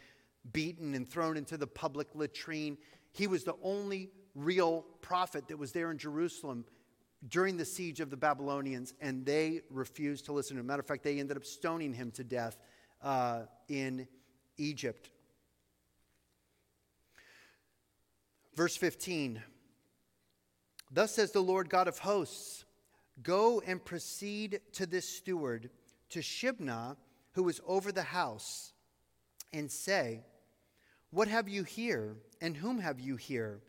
[0.52, 2.78] beaten and thrown into the public latrine.
[3.12, 6.64] He was the only real prophet that was there in Jerusalem
[7.28, 10.66] during the siege of the Babylonians, and they refused to listen to him.
[10.66, 12.58] Matter of fact, they ended up stoning him to death
[13.02, 14.08] uh, in
[14.56, 15.10] Egypt.
[18.54, 19.42] Verse 15
[20.90, 22.64] Thus says the Lord God of hosts
[23.22, 25.70] Go and proceed to this steward,
[26.10, 26.96] to Shebna,
[27.32, 28.72] who is over the house,
[29.52, 30.24] and say,
[31.10, 33.60] What have you here, and whom have you here?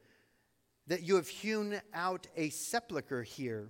[0.88, 3.70] That you have hewn out a sepulchre here.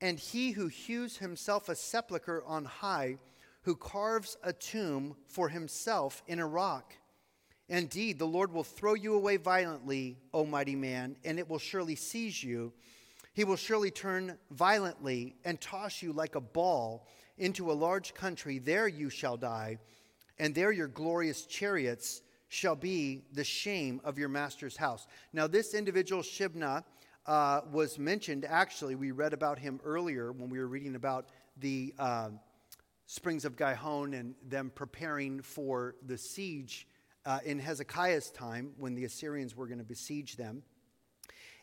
[0.00, 3.18] And he who hews himself a sepulchre on high,
[3.62, 6.94] who carves a tomb for himself in a rock,
[7.72, 11.96] Indeed, the Lord will throw you away violently, O mighty man, and it will surely
[11.96, 12.72] seize you.
[13.32, 17.06] He will surely turn violently and toss you like a ball
[17.38, 18.58] into a large country.
[18.58, 19.78] There you shall die,
[20.38, 22.20] and there your glorious chariots
[22.52, 25.06] shall be the shame of your master's house.
[25.32, 26.84] Now, this individual, Shebna,
[27.24, 28.44] uh, was mentioned.
[28.44, 32.28] Actually, we read about him earlier when we were reading about the uh,
[33.06, 36.86] springs of Gihon and them preparing for the siege
[37.24, 40.62] uh, in Hezekiah's time when the Assyrians were going to besiege them.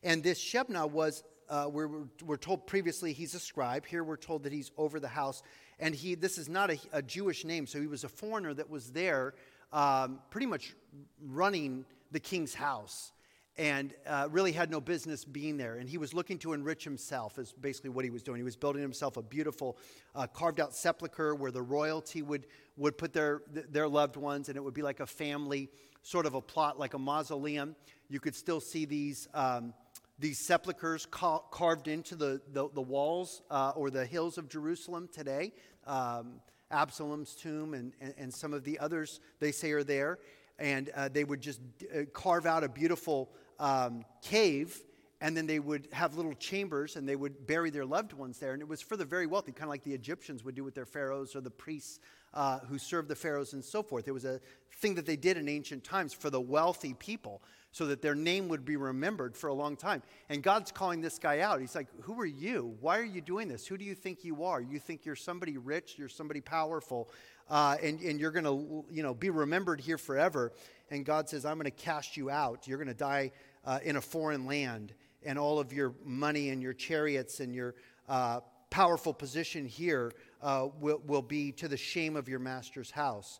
[0.02, 1.90] And this Shebna was, uh, we're,
[2.26, 3.86] we're told previously he's a scribe.
[3.86, 5.44] Here we're told that he's over the house.
[5.80, 8.72] And he, this is not a, a Jewish name, so he was a foreigner that
[8.72, 9.36] was there
[9.72, 10.76] um, pretty much
[11.22, 13.12] running the king's house
[13.58, 15.76] and uh, really had no business being there.
[15.76, 18.38] And he was looking to enrich himself, is basically what he was doing.
[18.38, 19.78] He was building himself a beautiful
[20.16, 22.48] uh, carved out sepulchre where the royalty would,
[22.78, 25.70] would put their, their loved ones, and it would be like a family
[26.04, 27.76] sort of a plot, like a mausoleum.
[28.08, 29.28] You could still see these.
[29.34, 29.74] Um,
[30.22, 35.08] these sepulchres ca- carved into the, the, the walls uh, or the hills of Jerusalem
[35.14, 35.54] today.
[35.88, 36.42] Um,
[36.72, 40.20] Absalom's tomb and, and, and, some of the others they say are there.
[40.58, 41.62] And uh, they would just
[41.94, 44.82] uh, carve out a beautiful um, cave,
[45.22, 48.54] and then they would have little chambers and they would bury their loved ones there.
[48.54, 50.76] And it was for the very wealthy, kind of like the Egyptians would do with
[50.76, 52.00] their pharaohs or the priests
[52.34, 54.08] uh, who served the pharaohs and so forth.
[54.08, 54.40] It was a
[54.80, 57.42] thing that they did in ancient times for the wealthy people
[57.72, 60.02] so that their name would be remembered for a long time.
[60.30, 61.62] And God's calling this guy out.
[61.62, 62.76] He's like, Who are you?
[62.80, 63.68] Why are you doing this?
[63.68, 64.62] Who do you think you are?
[64.62, 67.10] You think you're somebody rich, you're somebody powerful,
[67.50, 70.52] uh, and, and you're going to you know, be remembered here forever.
[70.92, 72.68] And God says, I'm going to cast you out.
[72.68, 73.32] You're going to die
[73.66, 74.94] uh, in a foreign land,
[75.24, 77.76] and all of your money and your chariots and your
[78.08, 78.40] uh,
[78.70, 80.12] powerful position here
[80.42, 83.40] uh, will, will be to the shame of your master's house.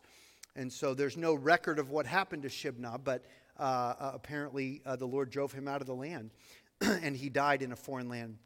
[0.56, 3.24] And so there's no record of what happened to Shebna, but
[3.60, 6.30] apparently uh, the Lord drove him out of the land,
[6.80, 8.38] and he died in a foreign land.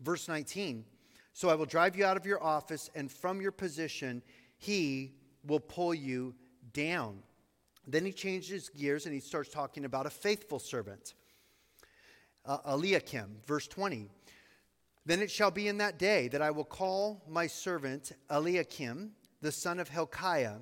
[0.00, 0.84] Verse 19
[1.32, 4.22] So I will drive you out of your office, and from your position,
[4.58, 6.34] he will pull you
[6.72, 7.18] down.
[7.86, 11.14] Then he changes gears and he starts talking about a faithful servant.
[12.44, 14.08] Uh, Eliakim, verse 20.
[15.04, 19.52] Then it shall be in that day that I will call my servant Eliakim, the
[19.52, 20.56] son of Hilkiah.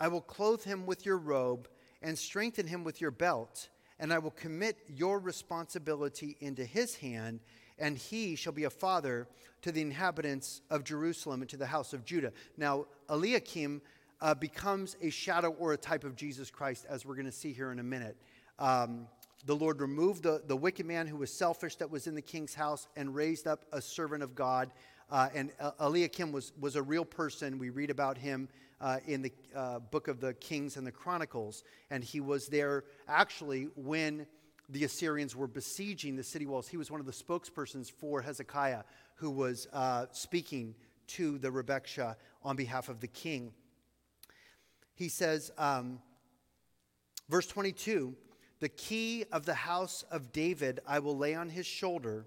[0.00, 1.68] I will clothe him with your robe
[2.02, 3.68] and strengthen him with your belt,
[3.98, 7.40] and I will commit your responsibility into his hand,
[7.78, 9.26] and he shall be a father
[9.62, 12.32] to the inhabitants of Jerusalem and to the house of Judah.
[12.56, 13.82] Now, Eliakim
[14.20, 17.52] uh, becomes a shadow or a type of Jesus Christ, as we're going to see
[17.52, 18.16] here in a minute.
[18.58, 19.06] Um,
[19.44, 22.54] the Lord removed the, the wicked man who was selfish that was in the king's
[22.54, 24.70] house and raised up a servant of God.
[25.10, 27.58] Uh, and uh, Eliakim was, was a real person.
[27.58, 28.48] We read about him
[28.80, 31.64] uh, in the uh, book of the Kings and the Chronicles.
[31.90, 34.26] And he was there actually when
[34.68, 36.68] the Assyrians were besieging the city walls.
[36.68, 38.82] He was one of the spokespersons for Hezekiah
[39.16, 40.74] who was uh, speaking
[41.08, 43.52] to the Rabshakeh on behalf of the king
[44.96, 46.00] he says, um,
[47.28, 48.16] verse 22
[48.60, 52.26] The key of the house of David I will lay on his shoulder,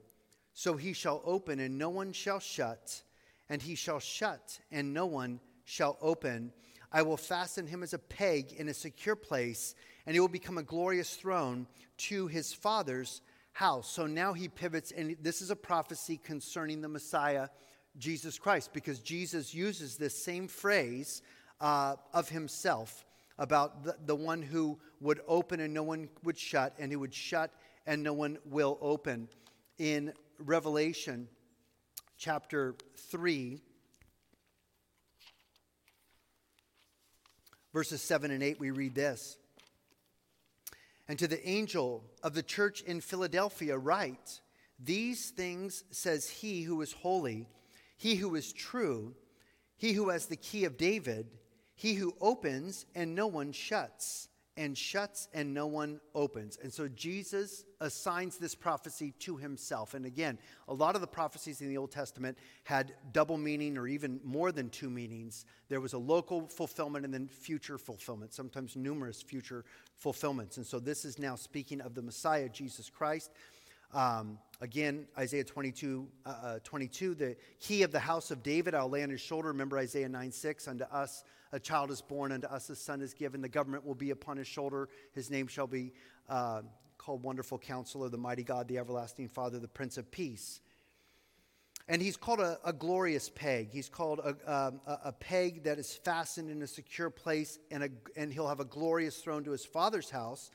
[0.54, 3.02] so he shall open and no one shall shut,
[3.50, 5.40] and he shall shut and no one
[5.70, 6.52] shall open.
[6.92, 10.58] I will fasten him as a peg in a secure place, and he will become
[10.58, 11.68] a glorious throne
[11.98, 13.88] to his father's house.
[13.92, 17.50] So now he pivots, and this is a prophecy concerning the Messiah,
[18.00, 21.22] Jesus Christ, because Jesus uses this same phrase
[21.62, 23.06] uh, of himself
[23.38, 27.14] about the, the one who would open and no one would shut, and who would
[27.14, 27.54] shut
[27.86, 29.30] and no one will open.
[29.78, 31.28] In Revelation
[32.18, 32.76] chapter
[33.12, 33.62] 3,
[37.74, 39.38] verses 7 and 8, we read this.
[41.08, 44.42] And to the angel of the church in Philadelphia, write,
[44.80, 47.48] These things says he who is holy,
[47.98, 49.16] he who is true,
[49.78, 51.28] he who has the key of David
[51.80, 56.58] he who opens and no one shuts, and shuts and no one opens.
[56.62, 59.94] And so Jesus assigns this prophecy to himself.
[59.94, 60.38] And again,
[60.68, 64.52] a lot of the prophecies in the Old Testament had double meaning or even more
[64.52, 65.46] than two meanings.
[65.70, 69.64] There was a local fulfillment and then future fulfillment, sometimes numerous future
[69.98, 70.58] fulfillments.
[70.58, 73.32] And so this is now speaking of the Messiah, Jesus Christ.
[73.94, 78.90] Um, again, Isaiah 22, uh, uh, 22, the key of the house of David I'll
[78.90, 79.48] lay on his shoulder.
[79.48, 83.14] Remember Isaiah 9 6, unto us a child is born, unto us a son is
[83.14, 83.42] given.
[83.42, 84.90] The government will be upon his shoulder.
[85.14, 85.94] His name shall be
[86.28, 86.62] uh,
[86.98, 90.62] called Wonderful Counselor, the Mighty God, the Everlasting Father, the Prince of Peace.
[91.88, 93.70] And he's called a, a glorious peg.
[93.72, 97.90] He's called a, um, a, a, peg that is fastened in a secure place, and,
[98.16, 100.52] and he'll have a glorious throne to his father's house.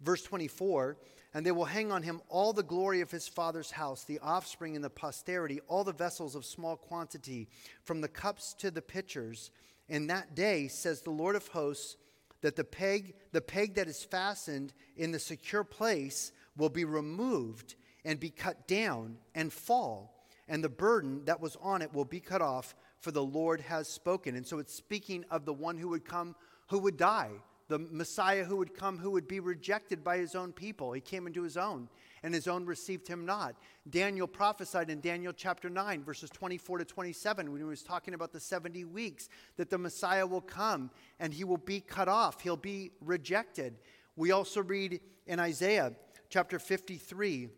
[0.00, 0.96] Verse 24,
[1.34, 4.74] and they will hang on him all the glory of his father's house, the offspring
[4.74, 7.48] and the posterity, all the vessels of small quantity,
[7.84, 9.50] from the cups to the pitchers.
[9.90, 11.96] In that day, says the Lord of hosts,
[12.40, 17.74] that the peg, the peg that is fastened in the secure place will be removed
[18.02, 20.20] and be cut down and fall
[20.50, 23.88] and the burden that was on it will be cut off, for the Lord has
[23.88, 24.34] spoken.
[24.34, 26.34] And so it's speaking of the one who would come,
[26.68, 27.30] who would die,
[27.70, 30.92] the Messiah who would come, who would be rejected by his own people.
[30.92, 31.88] He came into his own,
[32.24, 33.54] and his own received him not.
[33.88, 38.32] Daniel prophesied in Daniel chapter 9, verses 24 to 27, when he was talking about
[38.32, 40.90] the 70 weeks, that the Messiah will come
[41.20, 43.78] and he will be cut off, he'll be rejected.
[44.16, 45.92] We also read in Isaiah
[46.28, 47.50] chapter 53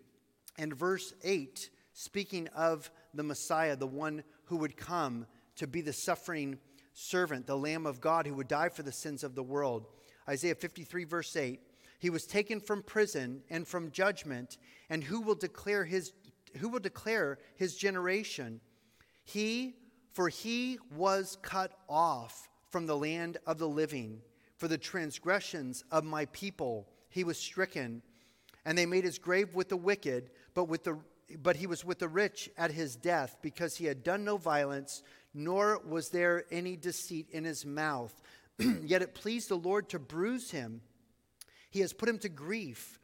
[0.58, 5.92] and verse 8 speaking of the Messiah, the one who would come to be the
[5.94, 6.58] suffering
[6.92, 9.86] servant, the Lamb of God who would die for the sins of the world.
[10.28, 11.60] Isaiah 53, verse 8
[11.98, 14.58] He was taken from prison and from judgment,
[14.90, 16.12] and who will declare his,
[16.58, 18.60] who will declare his generation?
[19.24, 19.76] He,
[20.12, 24.20] for he was cut off from the land of the living.
[24.56, 28.02] For the transgressions of my people he was stricken.
[28.64, 30.98] And they made his grave with the wicked, but with the
[31.38, 35.02] but he was with the rich at his death because he had done no violence,
[35.32, 38.20] nor was there any deceit in his mouth.
[38.84, 40.80] Yet it pleased the Lord to bruise him.
[41.70, 42.98] He has put him to grief.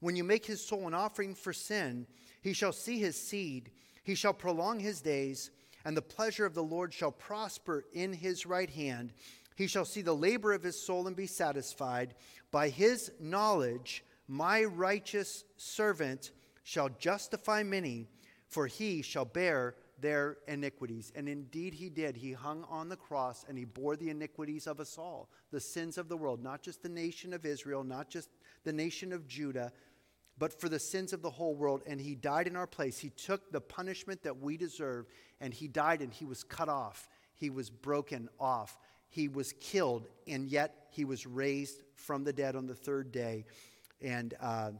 [0.00, 2.06] When you make his soul an offering for sin,
[2.40, 3.70] he shall see his seed.
[4.02, 5.50] He shall prolong his days,
[5.84, 9.12] and the pleasure of the Lord shall prosper in his right hand.
[9.56, 12.14] He shall see the labor of his soul and be satisfied.
[12.50, 16.32] By his knowledge, my righteous servant
[16.64, 18.08] shall justify many,
[18.48, 21.12] for he shall bear their iniquities.
[21.14, 22.16] And indeed he did.
[22.16, 25.98] He hung on the cross and he bore the iniquities of us all, the sins
[25.98, 28.28] of the world, not just the nation of Israel, not just
[28.64, 29.72] the nation of Judah,
[30.36, 31.82] but for the sins of the whole world.
[31.86, 32.98] And he died in our place.
[32.98, 35.06] He took the punishment that we deserve,
[35.40, 37.08] and he died and he was cut off.
[37.34, 38.78] He was broken off.
[39.08, 43.44] He was killed, and yet he was raised from the dead on the third day.
[44.00, 44.72] And uh,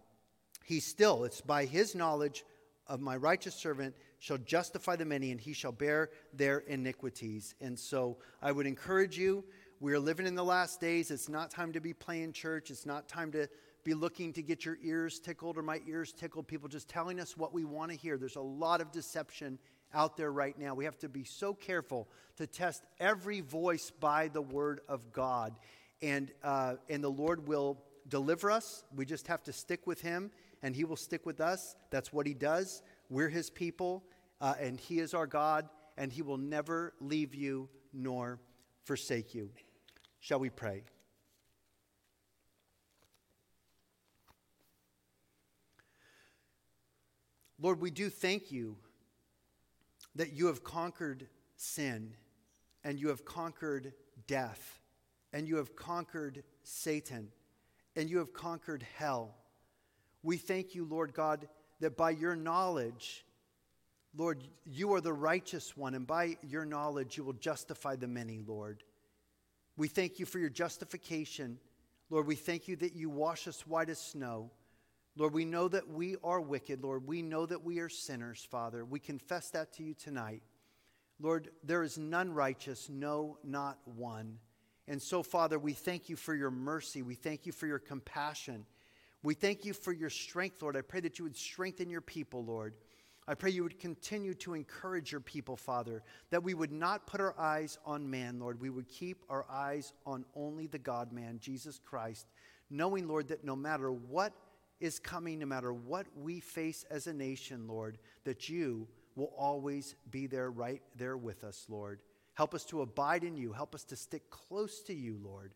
[0.64, 2.44] he still, it's by his knowledge
[2.86, 3.94] of my righteous servant
[4.24, 7.54] shall justify the many, and he shall bear their iniquities.
[7.60, 9.44] And so I would encourage you,
[9.80, 11.10] we are living in the last days.
[11.10, 12.70] It's not time to be playing church.
[12.70, 13.50] It's not time to
[13.84, 16.48] be looking to get your ears tickled or my ears tickled.
[16.48, 18.16] People just telling us what we want to hear.
[18.16, 19.58] There's a lot of deception
[19.92, 20.72] out there right now.
[20.74, 22.08] We have to be so careful
[22.38, 25.52] to test every voice by the word of God.
[26.00, 27.76] And, uh, and the Lord will
[28.08, 28.84] deliver us.
[28.96, 30.30] We just have to stick with him
[30.64, 31.76] and He will stick with us.
[31.90, 32.82] That's what He does.
[33.10, 34.02] We're His people,
[34.44, 38.38] uh, and He is our God, and He will never leave you nor
[38.84, 39.48] forsake you.
[40.20, 40.84] Shall we pray?
[47.58, 48.76] Lord, we do thank you
[50.14, 51.26] that you have conquered
[51.56, 52.12] sin
[52.84, 53.94] and you have conquered
[54.26, 54.78] death
[55.32, 57.28] and you have conquered Satan
[57.96, 59.36] and you have conquered hell.
[60.22, 61.48] We thank you, Lord God,
[61.80, 63.23] that by your knowledge,
[64.16, 68.40] Lord, you are the righteous one, and by your knowledge, you will justify the many,
[68.46, 68.84] Lord.
[69.76, 71.58] We thank you for your justification.
[72.10, 74.50] Lord, we thank you that you wash us white as snow.
[75.16, 76.82] Lord, we know that we are wicked.
[76.82, 78.84] Lord, we know that we are sinners, Father.
[78.84, 80.42] We confess that to you tonight.
[81.20, 84.38] Lord, there is none righteous, no, not one.
[84.86, 87.02] And so, Father, we thank you for your mercy.
[87.02, 88.66] We thank you for your compassion.
[89.22, 90.76] We thank you for your strength, Lord.
[90.76, 92.74] I pray that you would strengthen your people, Lord.
[93.26, 97.20] I pray you would continue to encourage your people, Father, that we would not put
[97.20, 98.60] our eyes on man, Lord.
[98.60, 102.26] We would keep our eyes on only the God man, Jesus Christ,
[102.68, 104.34] knowing, Lord, that no matter what
[104.78, 109.94] is coming, no matter what we face as a nation, Lord, that you will always
[110.10, 112.00] be there, right there with us, Lord.
[112.34, 113.52] Help us to abide in you.
[113.52, 115.54] Help us to stick close to you, Lord.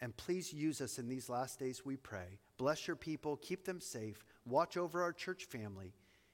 [0.00, 2.38] And please use us in these last days, we pray.
[2.56, 5.92] Bless your people, keep them safe, watch over our church family.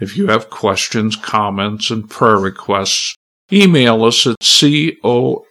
[0.00, 3.16] if you have questions, comments, and prayer requests,
[3.52, 5.44] email us at coah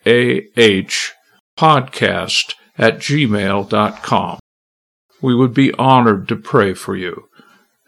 [1.57, 4.39] podcast at gmail.com.
[5.21, 7.29] We would be honored to pray for you,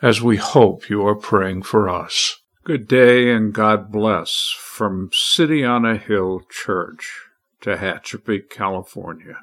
[0.02, 2.38] as we hope you are praying for us.
[2.64, 7.26] Good day and God bless from City on a Hill Church,
[7.62, 9.40] Tehachapi, California.